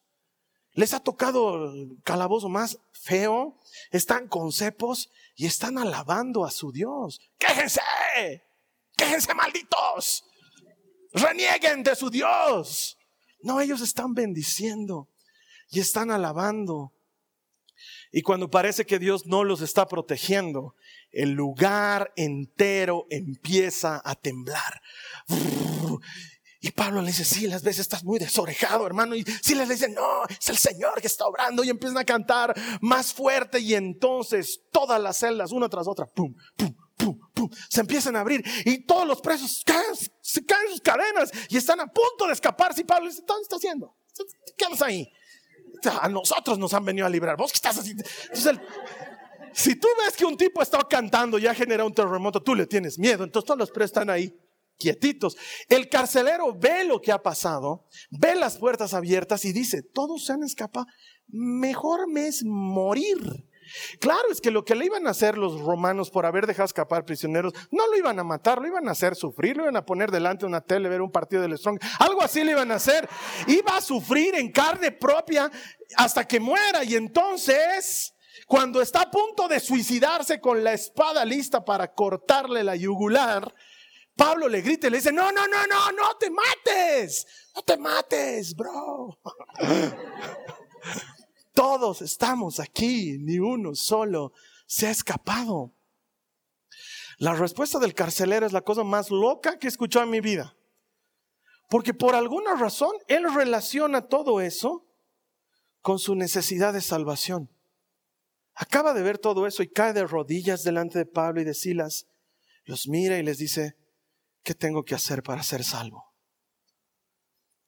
[0.71, 3.59] Les ha tocado el calabozo más feo,
[3.91, 7.19] están con cepos y están alabando a su Dios.
[7.37, 7.81] Quéjense,
[8.95, 10.23] quéjense malditos,
[11.11, 12.97] renieguen de su Dios.
[13.41, 15.09] No, ellos están bendiciendo
[15.69, 16.93] y están alabando
[18.11, 20.75] y cuando parece que Dios no los está protegiendo,
[21.11, 24.81] el lugar entero empieza a temblar.
[26.61, 29.15] Y Pablo le dice, sí, las veces estás muy desorejado, hermano.
[29.15, 31.63] Y si les dice, no, es el Señor que está obrando.
[31.63, 33.59] Y empiezan a cantar más fuerte.
[33.59, 38.21] Y entonces todas las celdas, una tras otra, pum, pum, pum, pum, se empiezan a
[38.21, 38.43] abrir.
[38.65, 42.81] Y todos los presos caen, sus cadenas y están a punto de escaparse.
[42.81, 43.95] Y Pablo le dice, ¿qué está haciendo?
[44.57, 45.09] ¿Qué haces ahí?
[45.87, 47.37] A nosotros nos han venido a librar.
[47.37, 48.03] ¿Vos qué estás haciendo?
[48.33, 48.59] Entonces,
[49.53, 52.67] si tú ves que un tipo está cantando y ha generado un terremoto, tú le
[52.67, 53.23] tienes miedo.
[53.23, 54.33] Entonces todos los presos están ahí
[54.77, 55.37] quietitos.
[55.67, 60.33] El carcelero ve lo que ha pasado, ve las puertas abiertas y dice, todos se
[60.33, 60.85] han escapado.
[61.27, 63.48] Mejor me es morir
[63.99, 67.05] Claro, es que lo que le iban a hacer los romanos por haber dejado escapar
[67.05, 70.11] prisioneros, no lo iban a matar, lo iban a hacer sufrir, lo iban a poner
[70.11, 73.07] delante de una tele, ver un partido del Strong, algo así le iban a hacer.
[73.47, 75.51] Iba a sufrir en carne propia
[75.95, 78.13] hasta que muera y entonces...
[78.47, 83.53] Cuando está a punto de suicidarse con la espada lista para cortarle la yugular,
[84.19, 87.77] Pablo le grita y le dice, no, no, no, no, no te mates, no te
[87.77, 89.17] mates, bro.
[91.59, 94.31] Todos estamos aquí, ni uno solo
[94.65, 95.73] se ha escapado.
[97.17, 100.55] La respuesta del carcelero es la cosa más loca que he escuchado en mi vida.
[101.67, 104.85] Porque por alguna razón él relaciona todo eso
[105.81, 107.49] con su necesidad de salvación.
[108.53, 112.07] Acaba de ver todo eso y cae de rodillas delante de Pablo y de Silas.
[112.63, 113.75] Los mira y les dice,
[114.43, 116.08] ¿qué tengo que hacer para ser salvo?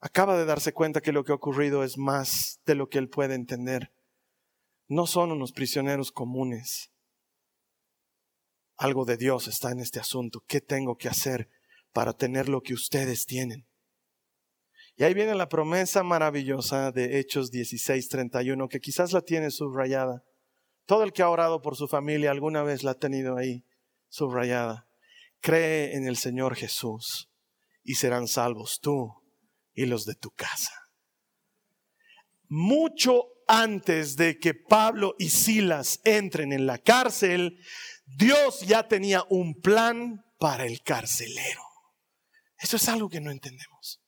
[0.03, 3.07] Acaba de darse cuenta que lo que ha ocurrido es más de lo que él
[3.07, 3.93] puede entender.
[4.87, 6.91] No son unos prisioneros comunes.
[8.77, 10.43] Algo de Dios está en este asunto.
[10.47, 11.49] ¿Qué tengo que hacer
[11.93, 13.67] para tener lo que ustedes tienen?
[14.95, 20.23] Y ahí viene la promesa maravillosa de Hechos 16:31, que quizás la tiene subrayada.
[20.87, 23.63] Todo el que ha orado por su familia alguna vez la ha tenido ahí
[24.09, 24.87] subrayada.
[25.41, 27.29] Cree en el Señor Jesús
[27.83, 29.20] y serán salvos tú
[29.73, 30.73] y los de tu casa.
[32.47, 37.59] Mucho antes de que Pablo y Silas entren en la cárcel,
[38.05, 41.61] Dios ya tenía un plan para el carcelero.
[42.57, 44.01] Eso es algo que no entendemos.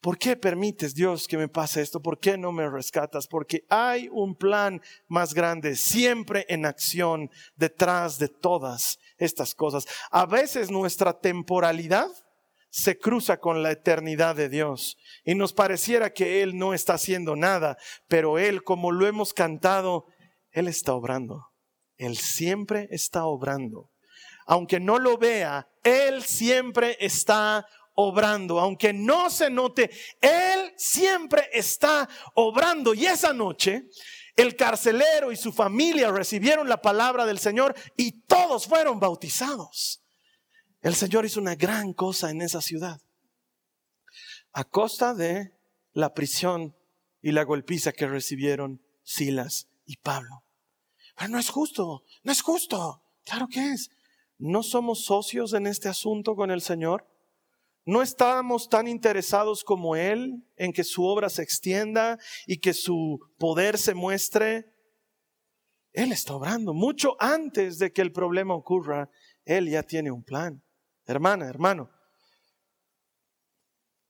[0.00, 2.00] ¿Por qué permites, Dios, que me pase esto?
[2.00, 3.26] ¿Por qué no me rescatas?
[3.26, 9.86] Porque hay un plan más grande, siempre en acción, detrás de todas estas cosas.
[10.10, 12.08] A veces nuestra temporalidad
[12.70, 17.36] se cruza con la eternidad de Dios y nos pareciera que Él no está haciendo
[17.36, 17.76] nada,
[18.08, 20.06] pero Él, como lo hemos cantado,
[20.50, 21.46] Él está obrando.
[21.96, 23.90] Él siempre está obrando.
[24.46, 28.60] Aunque no lo vea, Él siempre está obrando.
[28.60, 32.94] Aunque no se note, Él siempre está obrando.
[32.94, 33.84] Y esa noche,
[34.36, 40.04] el carcelero y su familia recibieron la palabra del Señor y todos fueron bautizados.
[40.80, 43.00] El Señor hizo una gran cosa en esa ciudad.
[44.52, 45.52] A costa de
[45.92, 46.76] la prisión
[47.20, 50.44] y la golpiza que recibieron Silas y Pablo.
[51.16, 53.02] Pero no es justo, no es justo.
[53.24, 53.90] Claro que es.
[54.38, 57.08] ¿No somos socios en este asunto con el Señor?
[57.84, 63.18] ¿No estamos tan interesados como Él en que su obra se extienda y que su
[63.36, 64.72] poder se muestre?
[65.92, 66.72] Él está obrando.
[66.72, 69.10] Mucho antes de que el problema ocurra,
[69.44, 70.62] Él ya tiene un plan
[71.08, 71.90] hermana, hermano.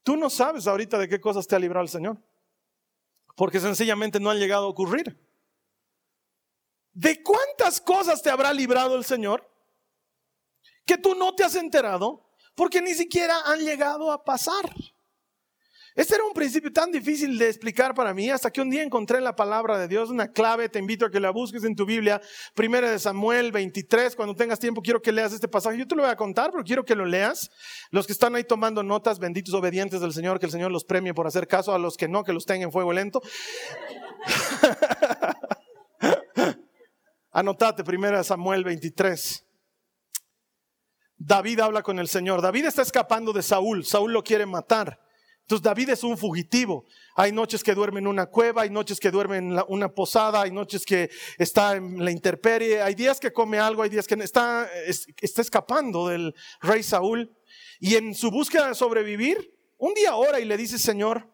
[0.03, 2.19] Tú no sabes ahorita de qué cosas te ha librado el Señor,
[3.37, 5.19] porque sencillamente no han llegado a ocurrir.
[6.93, 9.49] ¿De cuántas cosas te habrá librado el Señor
[10.85, 14.75] que tú no te has enterado porque ni siquiera han llegado a pasar?
[15.95, 19.19] Este era un principio tan difícil de explicar para mí hasta que un día encontré
[19.19, 20.69] en la palabra de Dios una clave.
[20.69, 22.21] Te invito a que la busques en tu Biblia,
[22.55, 24.15] primera de Samuel 23.
[24.15, 25.79] Cuando tengas tiempo, quiero que leas este pasaje.
[25.79, 27.51] Yo te lo voy a contar, pero quiero que lo leas.
[27.91, 31.15] Los que están ahí tomando notas, benditos obedientes del Señor, que el Señor los premie
[31.15, 31.75] por hacer caso.
[31.75, 33.21] A los que no, que los tengan en fuego lento.
[37.33, 39.45] Anotate, primera de Samuel 23.
[41.17, 42.41] David habla con el Señor.
[42.41, 43.85] David está escapando de Saúl.
[43.85, 45.01] Saúl lo quiere matar.
[45.49, 46.85] Entonces David es un fugitivo.
[47.15, 50.51] Hay noches que duerme en una cueva, hay noches que duerme en una posada, hay
[50.51, 51.09] noches que
[51.39, 54.69] está en la intemperie, hay días que come algo, hay días que está,
[55.23, 57.35] escapando del rey Saúl.
[57.81, 61.27] Y en su búsqueda de sobrevivir, un día ora y le dice, Señor,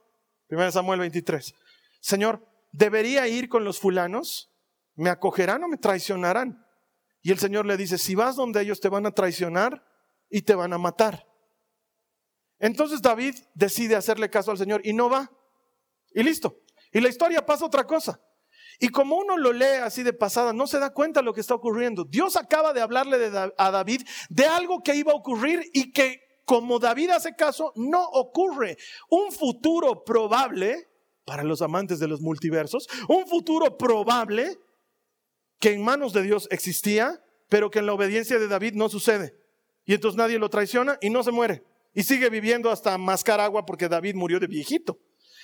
[0.49, 1.53] 1 Samuel 23,
[1.99, 4.49] Señor, ¿debería ir con los fulanos?
[4.95, 6.65] ¿Me acogerán o me traicionarán?
[7.21, 9.85] Y el Señor le dice, si vas donde ellos te van a traicionar
[10.31, 11.34] y te van a matar.
[12.65, 15.31] Entonces David decide hacerle caso al Señor y no va.
[16.15, 16.63] Y listo.
[16.93, 18.23] Y la historia pasa otra cosa.
[18.81, 21.43] Y como uno lo lee así de pasada, no se da cuenta de lo que
[21.43, 22.05] está ocurriendo.
[22.05, 24.01] Dios acaba de hablarle a David
[24.31, 28.79] de algo que iba a ocurrir y que como David hace caso, no ocurre.
[29.11, 30.89] Un futuro probable,
[31.27, 34.59] para los amantes de los multiversos, un futuro probable
[35.59, 39.35] que en manos de Dios existía, pero que en la obediencia de David no sucede.
[39.85, 41.74] Y entonces nadie lo traiciona y no se muere.
[41.95, 44.99] Y sigue viviendo hasta mascar agua porque David murió de viejito.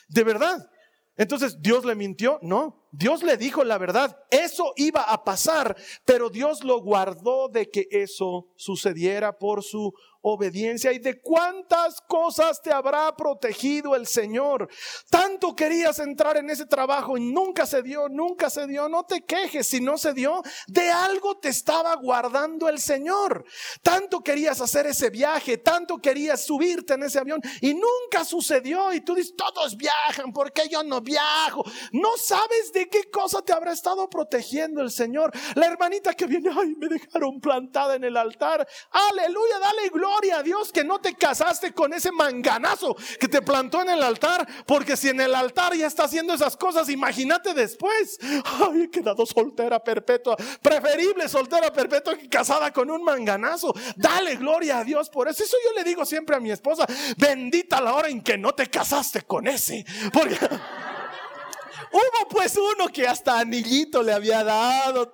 [0.08, 0.68] De verdad.
[1.16, 2.38] Entonces, ¿Dios le mintió?
[2.42, 2.88] No.
[2.92, 4.24] Dios le dijo la verdad.
[4.30, 10.92] Eso iba a pasar, pero Dios lo guardó de que eso sucediera por su obediencia
[10.92, 14.68] y de cuántas cosas te habrá protegido el Señor.
[15.08, 18.88] Tanto querías entrar en ese trabajo y nunca se dio, nunca se dio.
[18.88, 20.42] No te quejes si no se dio.
[20.66, 23.44] De algo te estaba guardando el Señor.
[23.82, 28.92] Tanto querías hacer ese viaje, tanto querías subirte en ese avión y nunca sucedió.
[28.92, 31.64] Y tú dices, todos viajan, ¿por qué yo no viajo?
[31.92, 35.32] No sabes de ¿de qué cosa te habrá estado protegiendo el Señor?
[35.54, 38.66] La hermanita que viene, ay, me dejaron plantada en el altar.
[38.90, 43.80] Aleluya, dale gloria a Dios que no te casaste con ese manganazo que te plantó
[43.80, 48.18] en el altar, porque si en el altar ya está haciendo esas cosas, imagínate después.
[48.44, 50.36] Ay, he quedado soltera perpetua.
[50.60, 53.72] Preferible soltera perpetua que casada con un manganazo.
[53.96, 55.42] Dale gloria a Dios por eso.
[55.42, 58.68] Eso yo le digo siempre a mi esposa, bendita la hora en que no te
[58.68, 59.84] casaste con ese.
[60.12, 60.34] Porque
[61.92, 65.12] hubo pues uno que hasta anillito le había dado.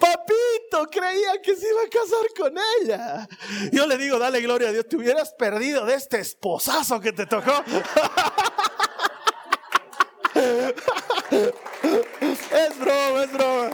[0.00, 3.28] Papito creía que se iba a casar con ella.
[3.72, 7.26] Yo le digo, dale gloria a Dios, te hubieras perdido de este esposazo que te
[7.26, 7.62] tocó.
[12.52, 13.70] Es broma, es broma.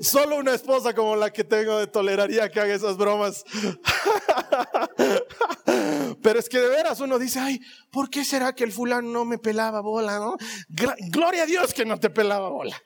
[0.00, 3.44] Solo una esposa como la que tengo toleraría que haga esas bromas.
[6.22, 7.60] Pero es que de veras uno dice, ay,
[7.90, 10.36] ¿por qué será que el fulano no me pelaba bola, no?
[10.68, 12.80] Gloria a Dios que no te pelaba bola.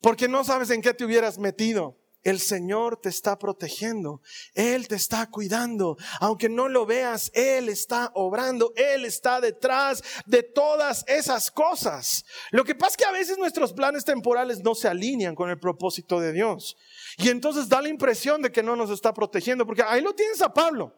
[0.00, 1.96] Porque no sabes en qué te hubieras metido.
[2.24, 4.20] El Señor te está protegiendo,
[4.54, 10.42] Él te está cuidando, aunque no lo veas, Él está obrando, Él está detrás de
[10.42, 12.24] todas esas cosas.
[12.50, 15.58] Lo que pasa es que a veces nuestros planes temporales no se alinean con el
[15.58, 16.76] propósito de Dios.
[17.18, 20.42] Y entonces da la impresión de que no nos está protegiendo, porque ahí lo tienes
[20.42, 20.92] a Pablo.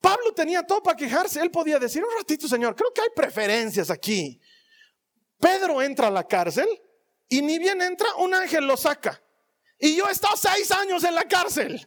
[0.00, 3.90] Pablo tenía todo para quejarse, él podía decir, un ratito Señor, creo que hay preferencias
[3.90, 4.38] aquí.
[5.40, 6.68] Pedro entra a la cárcel
[7.28, 9.23] y ni bien entra, un ángel lo saca.
[9.84, 11.86] Y yo he estado seis años en la cárcel.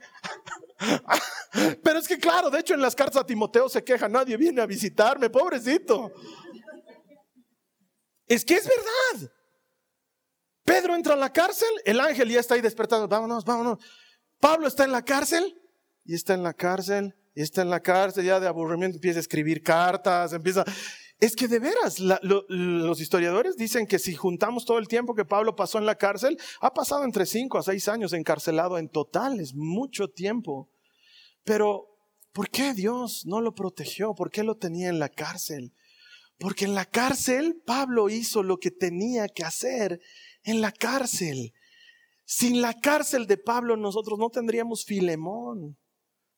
[1.83, 4.61] Pero es que claro, de hecho en las cartas a Timoteo se queja, nadie viene
[4.61, 6.11] a visitarme, pobrecito.
[8.27, 9.31] Es que es verdad.
[10.63, 13.79] Pedro entra a la cárcel, el ángel ya está ahí despertando, vámonos, vámonos.
[14.39, 15.59] Pablo está en la cárcel
[16.05, 19.21] y está en la cárcel y está en la cárcel, ya de aburrimiento empieza a
[19.21, 20.63] escribir cartas, empieza...
[21.19, 25.55] Es que de veras, los historiadores dicen que si juntamos todo el tiempo que Pablo
[25.55, 29.55] pasó en la cárcel, ha pasado entre cinco a seis años encarcelado en total, es
[29.55, 30.69] mucho tiempo.
[31.43, 31.87] Pero,
[32.33, 34.13] ¿por qué Dios no lo protegió?
[34.13, 35.73] ¿Por qué lo tenía en la cárcel?
[36.37, 39.99] Porque en la cárcel Pablo hizo lo que tenía que hacer
[40.43, 41.51] en la cárcel.
[42.25, 45.77] Sin la cárcel de Pablo nosotros no tendríamos Filemón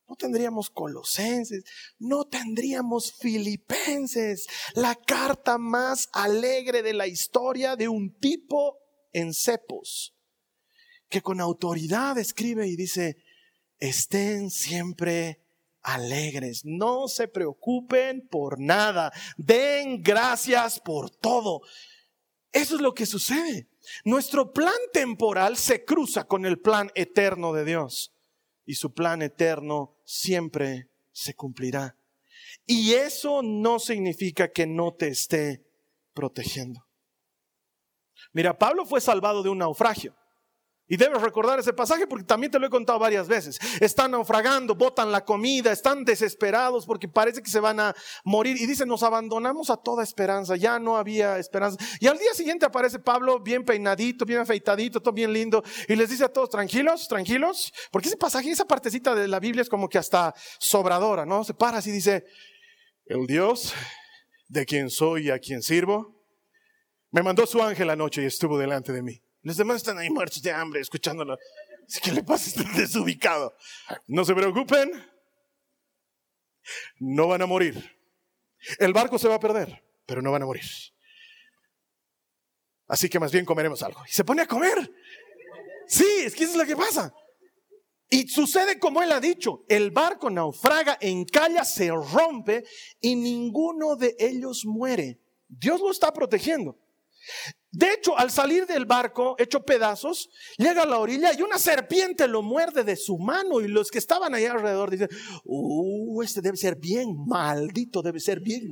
[0.10, 1.64] no tendríamos Colosenses,
[2.00, 8.80] no tendríamos Filipenses, la carta más alegre de la historia de un tipo
[9.14, 10.16] en cepos,
[11.10, 13.18] que con autoridad escribe y dice,
[13.78, 15.46] estén siempre
[15.84, 21.62] alegres, no se preocupen por nada, den gracias por todo.
[22.52, 23.70] Eso es lo que sucede.
[24.06, 28.12] Nuestro plan temporal se cruza con el plan eterno de Dios
[28.70, 31.98] y su plan eterno siempre se cumplirá.
[32.68, 35.66] Y eso no significa que no te esté
[36.14, 36.86] protegiendo.
[38.32, 40.16] Mira, Pablo fue salvado de un naufragio.
[40.92, 43.60] Y debes recordar ese pasaje porque también te lo he contado varias veces.
[43.80, 48.58] Están naufragando, botan la comida, están desesperados porque parece que se van a morir.
[48.60, 51.78] Y dicen, nos abandonamos a toda esperanza, ya no había esperanza.
[52.00, 55.64] Y al día siguiente aparece Pablo bien peinadito, bien afeitadito, todo bien lindo.
[55.88, 57.72] Y les dice a todos, tranquilos, tranquilos.
[57.92, 61.44] Porque ese pasaje, esa partecita de la Biblia es como que hasta sobradora, ¿no?
[61.44, 62.26] Se para así y dice,
[63.06, 63.76] el Dios
[64.48, 66.20] de quien soy y a quien sirvo,
[67.12, 70.42] me mandó su ángel anoche y estuvo delante de mí los demás están ahí muertos
[70.42, 71.38] de hambre escuchándolo.
[72.04, 72.50] ¿Qué le pasa?
[72.50, 73.56] Está desubicado.
[74.08, 74.92] No se preocupen.
[77.00, 77.98] No van a morir.
[78.78, 80.66] El barco se va a perder, pero no van a morir.
[82.88, 84.04] Así que más bien comeremos algo.
[84.08, 84.92] Y se pone a comer.
[85.88, 87.14] Sí, es que eso es lo que pasa.
[88.10, 92.64] Y sucede como él ha dicho, el barco naufraga, encalla, se rompe
[93.00, 95.20] y ninguno de ellos muere.
[95.48, 96.78] Dios lo está protegiendo.
[97.72, 102.28] De hecho, al salir del barco, hecho pedazos, llega a la orilla y una serpiente
[102.28, 105.10] lo muerde de su mano y los que estaban ahí alrededor dicen,
[105.44, 108.72] uh, este debe ser bien maldito, debe ser bien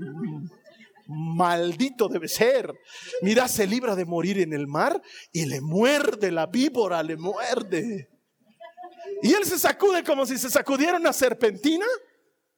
[1.08, 2.74] maldito debe ser.
[3.22, 8.10] Mira, se libra de morir en el mar y le muerde la víbora, le muerde.
[9.24, 11.86] Y él se sacude como si se sacudiera una serpentina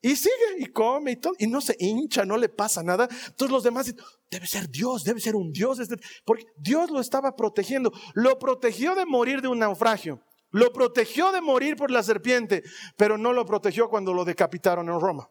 [0.02, 3.08] y sigue y come y todo, y no se hincha, no le pasa nada.
[3.28, 5.80] Entonces los demás dicen, debe ser Dios, debe ser un Dios.
[5.80, 7.92] Este", porque Dios lo estaba protegiendo.
[8.14, 10.22] Lo protegió de morir de un naufragio.
[10.52, 12.64] Lo protegió de morir por la serpiente,
[12.98, 15.30] pero no lo protegió cuando lo decapitaron en Roma.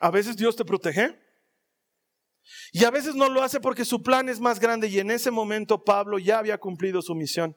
[0.00, 1.18] A veces Dios te protege
[2.72, 5.30] y a veces no lo hace porque su plan es más grande y en ese
[5.30, 7.56] momento Pablo ya había cumplido su misión.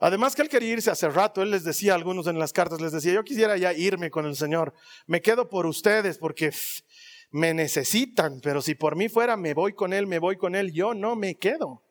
[0.00, 2.80] Además que él quería irse hace rato, él les decía a algunos en las cartas,
[2.80, 4.72] les decía, yo quisiera ya irme con el Señor,
[5.06, 6.52] me quedo por ustedes porque
[7.30, 10.72] me necesitan, pero si por mí fuera, me voy con él, me voy con él,
[10.72, 11.82] yo no me quedo.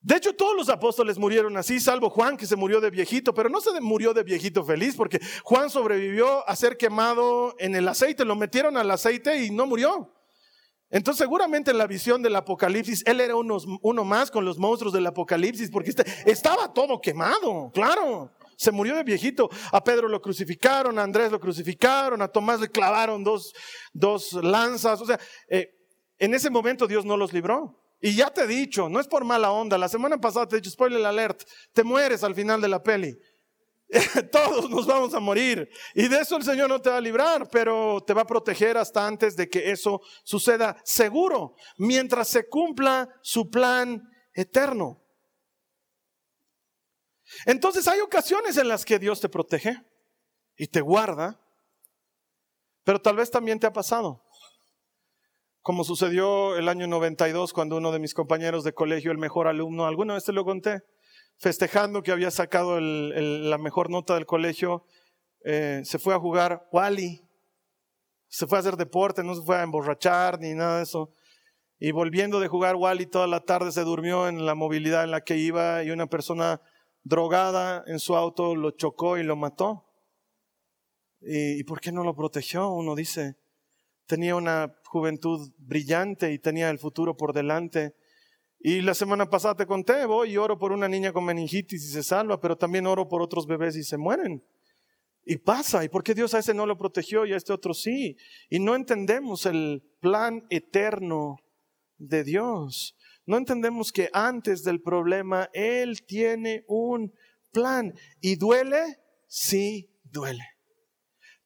[0.00, 3.48] De hecho, todos los apóstoles murieron así, salvo Juan, que se murió de viejito, pero
[3.48, 8.24] no se murió de viejito feliz, porque Juan sobrevivió a ser quemado en el aceite,
[8.24, 10.14] lo metieron al aceite y no murió.
[10.90, 15.06] Entonces, seguramente en la visión del Apocalipsis, él era uno más con los monstruos del
[15.06, 18.30] Apocalipsis, porque este, estaba todo quemado, claro.
[18.58, 19.48] Se murió de viejito.
[19.70, 23.54] A Pedro lo crucificaron, a Andrés lo crucificaron, a Tomás le clavaron dos,
[23.92, 25.00] dos lanzas.
[25.00, 25.70] O sea, eh,
[26.18, 27.80] en ese momento Dios no los libró.
[28.00, 30.60] Y ya te he dicho, no es por mala onda, la semana pasada te he
[30.60, 31.42] dicho, spoiler alert,
[31.72, 33.16] te mueres al final de la peli.
[34.32, 35.68] Todos nos vamos a morir.
[35.94, 38.76] Y de eso el Señor no te va a librar, pero te va a proteger
[38.76, 44.02] hasta antes de que eso suceda seguro, mientras se cumpla su plan
[44.34, 45.00] eterno.
[47.46, 49.82] Entonces hay ocasiones en las que Dios te protege
[50.56, 51.40] y te guarda,
[52.84, 54.22] pero tal vez también te ha pasado
[55.68, 59.86] como sucedió el año 92 cuando uno de mis compañeros de colegio, el mejor alumno,
[59.86, 60.80] alguna vez te lo conté,
[61.36, 64.86] festejando que había sacado la mejor nota del colegio,
[65.44, 67.22] eh, se fue a jugar Wally,
[68.28, 71.12] se fue a hacer deporte, no se fue a emborrachar ni nada de eso.
[71.78, 75.20] Y volviendo de jugar Wally toda la tarde se durmió en la movilidad en la
[75.20, 76.62] que iba y una persona
[77.02, 79.84] drogada en su auto lo chocó y lo mató.
[81.20, 82.70] ¿Y, por qué no lo protegió?
[82.70, 83.36] Uno dice,
[84.06, 87.94] tenía una juventud brillante y tenía el futuro por delante.
[88.60, 91.92] Y la semana pasada te conté, voy y oro por una niña con meningitis y
[91.92, 94.44] se salva, pero también oro por otros bebés y se mueren.
[95.24, 97.74] Y pasa, ¿y por qué Dios a ese no lo protegió y a este otro
[97.74, 98.16] sí?
[98.48, 101.36] Y no entendemos el plan eterno
[101.98, 102.96] de Dios.
[103.28, 107.14] No entendemos que antes del problema Él tiene un
[107.52, 107.94] plan.
[108.20, 108.98] ¿Y duele?
[109.26, 110.44] Sí, duele.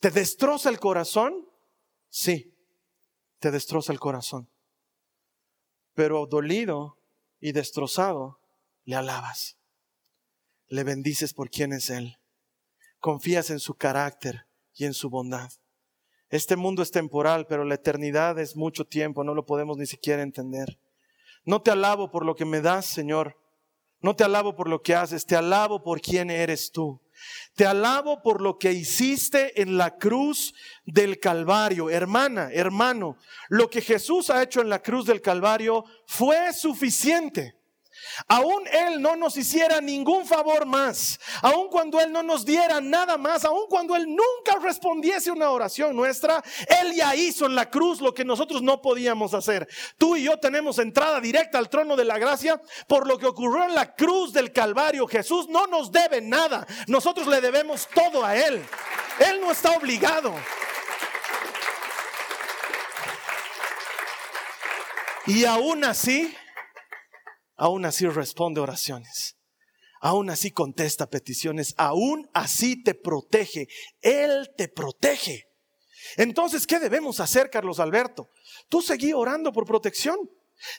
[0.01, 1.47] ¿Te destroza el corazón?
[2.09, 2.53] Sí
[3.43, 4.49] te destroza el corazón.
[5.95, 6.97] Pero dolido
[7.41, 8.39] y destrozado,
[8.85, 9.59] le alabas.
[10.69, 12.19] Le bendices por quién es Él.
[13.01, 15.51] Confías en su carácter y en su bondad.
[16.29, 20.23] Este mundo es temporal, pero la eternidad es mucho tiempo, no lo podemos ni siquiera
[20.23, 20.79] entender.
[21.45, 23.37] No te alabo por lo que me das, Señor.
[24.01, 27.01] No te alabo por lo que haces, te alabo por quién eres tú.
[27.55, 31.89] Te alabo por lo que hiciste en la cruz del Calvario.
[31.89, 33.17] Hermana, hermano,
[33.49, 37.62] lo que Jesús ha hecho en la cruz del Calvario fue suficiente.
[38.29, 43.17] Aún Él no nos hiciera ningún favor más, aun cuando Él no nos diera nada
[43.17, 46.43] más, aun cuando Él nunca respondiese una oración nuestra,
[46.81, 49.69] Él ya hizo en la cruz lo que nosotros no podíamos hacer.
[49.99, 53.65] Tú y yo tenemos entrada directa al trono de la gracia por lo que ocurrió
[53.65, 55.07] en la cruz del Calvario.
[55.07, 58.63] Jesús no nos debe nada, nosotros le debemos todo a Él.
[59.19, 60.35] Él no está obligado.
[65.27, 66.37] Y aún así,
[67.63, 69.37] aún así responde oraciones,
[70.01, 73.69] aún así contesta peticiones, aún así te protege,
[74.01, 75.45] Él te protege.
[76.17, 78.31] Entonces, ¿qué debemos hacer, Carlos Alberto?
[78.69, 80.19] Tú seguí orando por protección.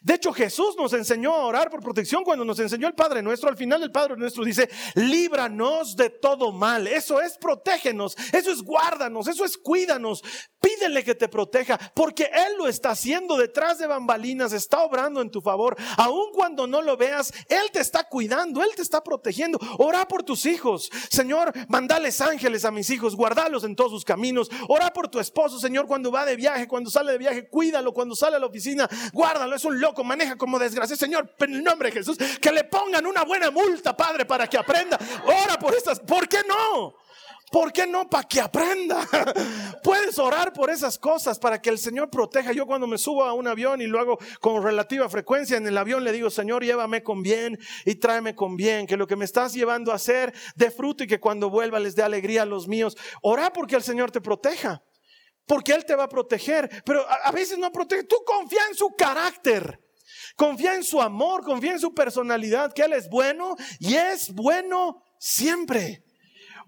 [0.02, 3.50] De hecho, Jesús nos enseñó a orar por protección cuando nos enseñó el Padre nuestro.
[3.50, 6.88] Al final el Padre nuestro dice, líbranos de todo mal.
[6.88, 10.22] Eso es protégenos, eso es guárdanos, eso es cuídanos.
[10.64, 15.30] Pídele que te proteja, porque Él lo está haciendo detrás de bambalinas, está obrando en
[15.30, 15.76] tu favor.
[15.98, 19.60] Aun cuando no lo veas, Él te está cuidando, Él te está protegiendo.
[19.78, 20.90] Ora por tus hijos.
[21.10, 24.50] Señor, mandales ángeles a mis hijos, guardalos en todos sus caminos.
[24.70, 28.16] Ora por tu esposo, Señor, cuando va de viaje, cuando sale de viaje, cuídalo, cuando
[28.16, 29.58] sale a la oficina, guárdalo.
[29.58, 30.96] Es un loco, maneja como desgracia.
[30.96, 34.58] Señor, en el nombre de Jesús, que le pongan una buena multa, Padre, para que
[34.58, 34.98] aprenda.
[35.26, 36.00] Ora por estas.
[36.00, 37.03] ¿Por qué no?
[37.54, 38.10] ¿Por qué no?
[38.10, 39.08] Para que aprenda.
[39.84, 42.52] Puedes orar por esas cosas para que el Señor proteja.
[42.52, 45.78] Yo cuando me subo a un avión y lo hago con relativa frecuencia en el
[45.78, 48.88] avión, le digo, Señor, llévame con bien y tráeme con bien.
[48.88, 51.96] Que lo que me estás llevando a hacer dé fruto y que cuando vuelva les
[51.96, 52.98] dé alegría a los míos.
[53.22, 54.82] Ora porque el Señor te proteja
[55.46, 58.06] porque Él te va a proteger, pero a, veces no protege.
[58.06, 59.80] Tú confía en su carácter,
[60.36, 65.04] confía en su amor, confía en su personalidad, que Él es bueno y es bueno
[65.20, 66.04] siempre.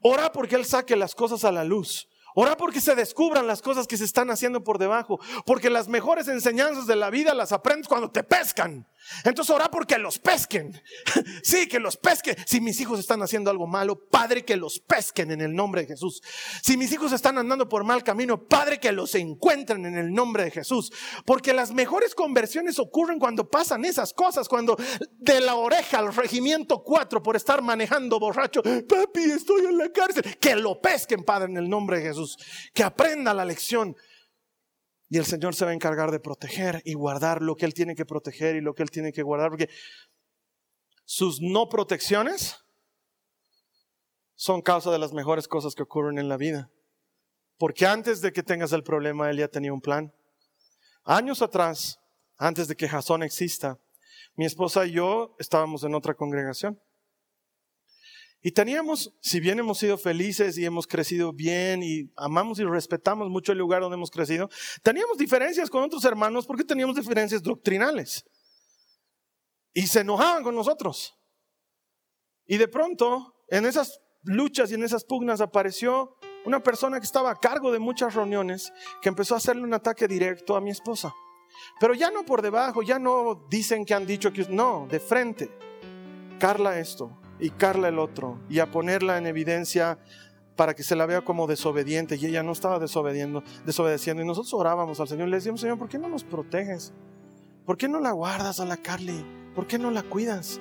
[0.07, 2.07] Ora porque Él saque las cosas a la luz.
[2.35, 5.19] Ora porque se descubran las cosas que se están haciendo por debajo.
[5.47, 8.87] Porque las mejores enseñanzas de la vida las aprendes cuando te pescan.
[9.23, 10.81] Entonces ora porque los pesquen.
[11.43, 12.35] Sí, que los pesquen.
[12.45, 15.87] Si mis hijos están haciendo algo malo, Padre, que los pesquen en el nombre de
[15.87, 16.21] Jesús.
[16.61, 20.43] Si mis hijos están andando por mal camino, Padre, que los encuentren en el nombre
[20.43, 20.91] de Jesús.
[21.25, 24.47] Porque las mejores conversiones ocurren cuando pasan esas cosas.
[24.47, 24.77] Cuando
[25.19, 30.37] de la oreja al regimiento 4 por estar manejando borracho, papi, estoy en la cárcel.
[30.39, 32.37] Que lo pesquen, Padre, en el nombre de Jesús
[32.73, 33.95] que aprenda la lección.
[35.07, 37.95] Y el Señor se va a encargar de proteger y guardar lo que Él tiene
[37.95, 39.69] que proteger y lo que Él tiene que guardar, porque
[41.05, 42.57] sus no protecciones
[44.35, 46.69] son causa de las mejores cosas que ocurren en la vida.
[47.57, 50.13] Porque antes de que tengas el problema, Él ya tenía un plan.
[51.03, 51.99] Años atrás,
[52.37, 53.79] antes de que Jasón exista,
[54.35, 56.81] mi esposa y yo estábamos en otra congregación.
[58.45, 63.27] Y teníamos, si bien hemos sido felices y hemos crecido bien y amamos y respetamos
[63.27, 64.51] mucho el lugar donde hemos crecido,
[64.83, 68.23] teníamos diferencias con otros hermanos porque teníamos diferencias doctrinales.
[69.73, 71.15] Y se enojaban con nosotros.
[72.45, 76.15] Y de pronto, en esas luchas y en esas pugnas apareció
[76.45, 78.71] una persona que estaba a cargo de muchas reuniones
[79.01, 81.11] que empezó a hacerle un ataque directo a mi esposa.
[81.79, 85.49] Pero ya no por debajo, ya no dicen que han dicho que no, de frente.
[86.37, 89.97] Carla esto, y Carla el otro, y a ponerla en evidencia
[90.55, 94.53] para que se la vea como desobediente, y ella no estaba desobediendo, desobedeciendo, y nosotros
[94.53, 96.93] orábamos al Señor, le decíamos, Señor, ¿por qué no nos proteges?
[97.65, 99.25] ¿Por qué no la guardas a la Carly?
[99.55, 100.59] ¿Por qué no la cuidas?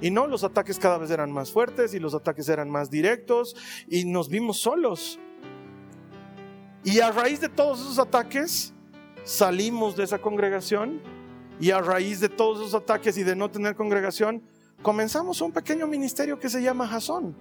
[0.00, 3.56] Y no, los ataques cada vez eran más fuertes y los ataques eran más directos
[3.88, 5.18] y nos vimos solos.
[6.84, 8.72] Y a raíz de todos esos ataques
[9.24, 11.02] salimos de esa congregación
[11.60, 14.42] y a raíz de todos esos ataques y de no tener congregación
[14.82, 17.34] comenzamos un pequeño ministerio que se llama Jason.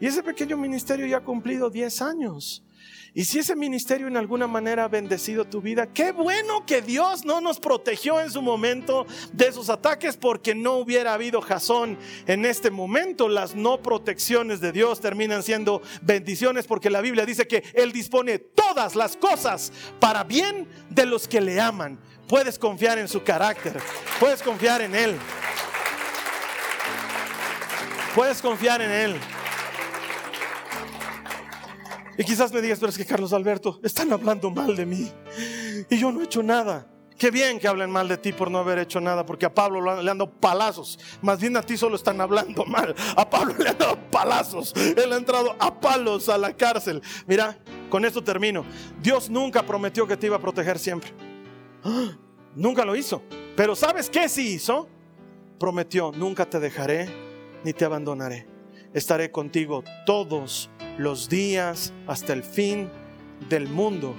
[0.00, 2.64] Y ese pequeño ministerio ya ha cumplido 10 años.
[3.14, 7.26] Y si ese ministerio en alguna manera ha bendecido tu vida, qué bueno que Dios
[7.26, 12.46] no nos protegió en su momento de esos ataques porque no hubiera habido Jasón en
[12.46, 13.28] este momento.
[13.28, 18.38] Las no protecciones de Dios terminan siendo bendiciones porque la Biblia dice que Él dispone
[18.38, 22.00] todas las cosas para bien de los que le aman.
[22.26, 23.78] Puedes confiar en su carácter,
[24.18, 25.18] puedes confiar en Él.
[28.14, 29.16] Puedes confiar en Él.
[32.18, 35.10] Y quizás me digas, pero es que Carlos Alberto, están hablando mal de mí.
[35.88, 36.86] Y yo no he hecho nada.
[37.16, 39.80] Qué bien que hablen mal de ti por no haber hecho nada, porque a Pablo
[40.02, 40.98] le han dado palazos.
[41.22, 42.94] Más bien a ti solo están hablando mal.
[43.16, 44.74] A Pablo le han dado palazos.
[44.76, 47.00] Él ha entrado a palos a la cárcel.
[47.26, 47.58] Mira,
[47.88, 48.64] con esto termino.
[49.00, 51.12] Dios nunca prometió que te iba a proteger siempre.
[52.54, 53.22] Nunca lo hizo.
[53.56, 54.88] Pero ¿sabes qué sí hizo?
[55.58, 57.31] Prometió, nunca te dejaré
[57.64, 58.46] ni te abandonaré.
[58.94, 62.90] Estaré contigo todos los días hasta el fin
[63.48, 64.14] del mundo.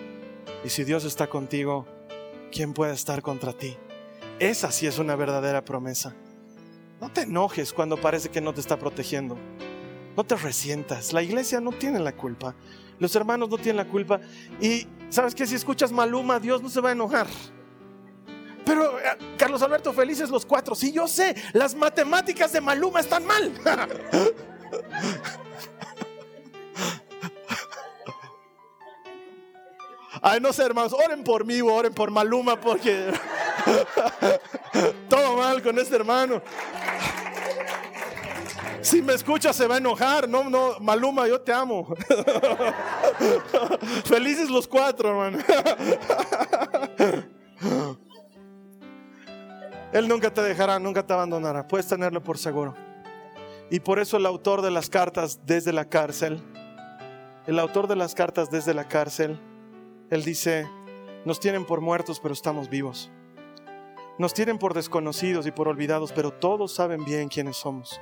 [0.64, 1.86] Y si Dios está contigo,
[2.52, 3.78] ¿quién puede estar contra ti?
[4.40, 6.16] Esa sí es una verdadera promesa.
[7.00, 9.38] No te enojes cuando parece que no te está protegiendo.
[10.16, 11.14] No te resientas.
[11.14, 12.56] La iglesia no tiene la culpa.
[13.00, 14.22] Los hermanos no tienen la culpa.
[14.62, 17.28] Y sabes que si escuchas Maluma, Dios no se va a enojar.
[18.66, 20.76] Pero, eh, Carlos Alberto, felices los cuatro.
[20.76, 23.52] Sí, yo sé, las matemáticas de Maluma están mal.
[30.22, 33.12] Ay, no sé, hermanos, oren por mí o oren por Maluma porque
[35.10, 36.42] todo mal con este hermano.
[38.84, 40.28] Si me escucha se va a enojar.
[40.30, 41.94] No, no, Maluma, yo te amo.
[44.06, 45.44] Felices los cuatro, hermano.
[49.94, 51.68] Él nunca te dejará, nunca te abandonará.
[51.68, 52.76] Puedes tenerlo por seguro.
[53.70, 56.42] Y por eso el autor de las cartas desde la cárcel,
[57.46, 59.40] el autor de las cartas desde la cárcel,
[60.10, 60.68] él dice,
[61.26, 63.12] nos tienen por muertos, pero estamos vivos.
[64.18, 68.00] Nos tienen por desconocidos y por olvidados, pero todos saben bien quiénes somos.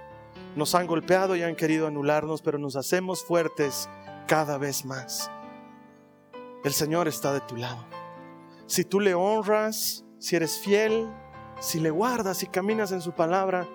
[0.56, 3.90] Nos han golpeado y han querido anularnos, pero nos hacemos fuertes
[4.28, 5.30] cada vez más.
[6.64, 7.86] El Señor está de tu lado.
[8.66, 11.10] Si tú le honras, si eres fiel,
[11.62, 13.68] si le guardas y caminas en su palabra,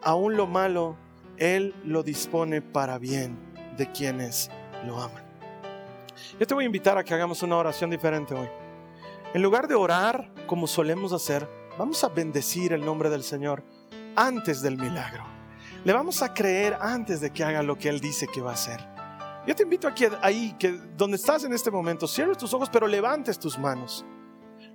[0.00, 0.96] aún lo malo,
[1.38, 3.36] Él lo dispone para bien
[3.76, 4.48] de quienes
[4.86, 5.24] lo aman.
[6.38, 8.48] Yo te voy a invitar a que hagamos una oración diferente hoy.
[9.34, 13.64] En lugar de orar como solemos hacer, vamos a bendecir el nombre del Señor
[14.14, 15.24] antes del milagro.
[15.84, 18.54] Le vamos a creer antes de que haga lo que Él dice que va a
[18.54, 18.88] hacer.
[19.48, 20.56] Yo te invito a que ahí,
[20.96, 24.04] donde estás en este momento, cierres tus ojos, pero levantes tus manos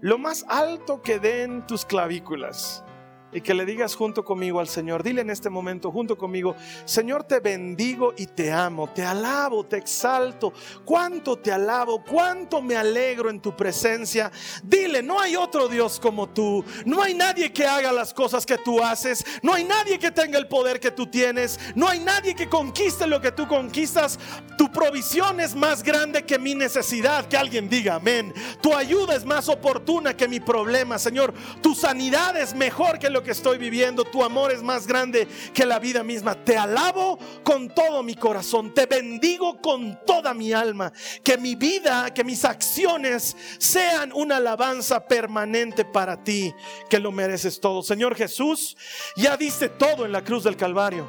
[0.01, 2.83] lo más alto que den tus clavículas.
[3.31, 6.55] Y que le digas junto conmigo al Señor, dile en este momento junto conmigo,
[6.85, 10.53] Señor te bendigo y te amo, te alabo, te exalto,
[10.85, 14.31] cuánto te alabo, cuánto me alegro en tu presencia.
[14.63, 18.57] Dile, no hay otro Dios como tú, no hay nadie que haga las cosas que
[18.57, 22.33] tú haces, no hay nadie que tenga el poder que tú tienes, no hay nadie
[22.33, 24.19] que conquiste lo que tú conquistas.
[24.57, 28.33] Tu provisión es más grande que mi necesidad, que alguien diga amén.
[28.61, 31.33] Tu ayuda es más oportuna que mi problema, Señor.
[31.61, 34.03] Tu sanidad es mejor que lo que estoy viviendo.
[34.03, 36.35] Tu amor es más grande que la vida misma.
[36.35, 38.73] Te alabo con todo mi corazón.
[38.73, 40.91] Te bendigo con toda mi alma.
[41.23, 46.53] Que mi vida, que mis acciones sean una alabanza permanente para ti,
[46.89, 47.83] que lo mereces todo.
[47.83, 48.77] Señor Jesús,
[49.15, 51.07] ya diste todo en la cruz del Calvario.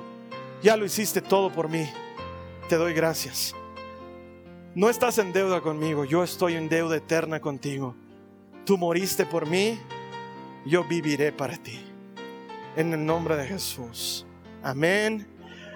[0.62, 1.88] Ya lo hiciste todo por mí.
[2.68, 3.54] Te doy gracias.
[4.74, 7.96] No estás en deuda conmigo, yo estoy en deuda eterna contigo.
[8.64, 9.78] Tú moriste por mí,
[10.66, 11.87] yo viviré para ti
[12.78, 14.24] en el nombre de Jesús.
[14.62, 15.26] Amén.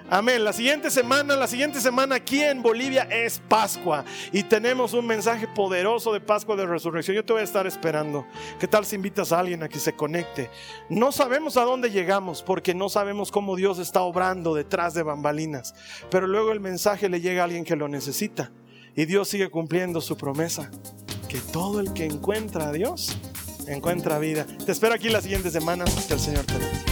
[0.09, 0.45] Amén.
[0.45, 5.49] La siguiente semana, la siguiente semana aquí en Bolivia es Pascua y tenemos un mensaje
[5.49, 7.17] poderoso de Pascua de Resurrección.
[7.17, 8.25] Yo te voy a estar esperando.
[8.61, 10.49] ¿Qué tal si invitas a alguien a que se conecte?
[10.89, 15.75] No sabemos a dónde llegamos porque no sabemos cómo Dios está obrando detrás de bambalinas,
[16.09, 18.53] pero luego el mensaje le llega a alguien que lo necesita
[18.95, 20.71] y Dios sigue cumpliendo su promesa,
[21.29, 23.17] que todo el que encuentra a Dios
[23.67, 24.47] encuentra vida.
[24.65, 25.85] Te espero aquí la siguiente semana.
[26.07, 26.92] Que el Señor te bendiga.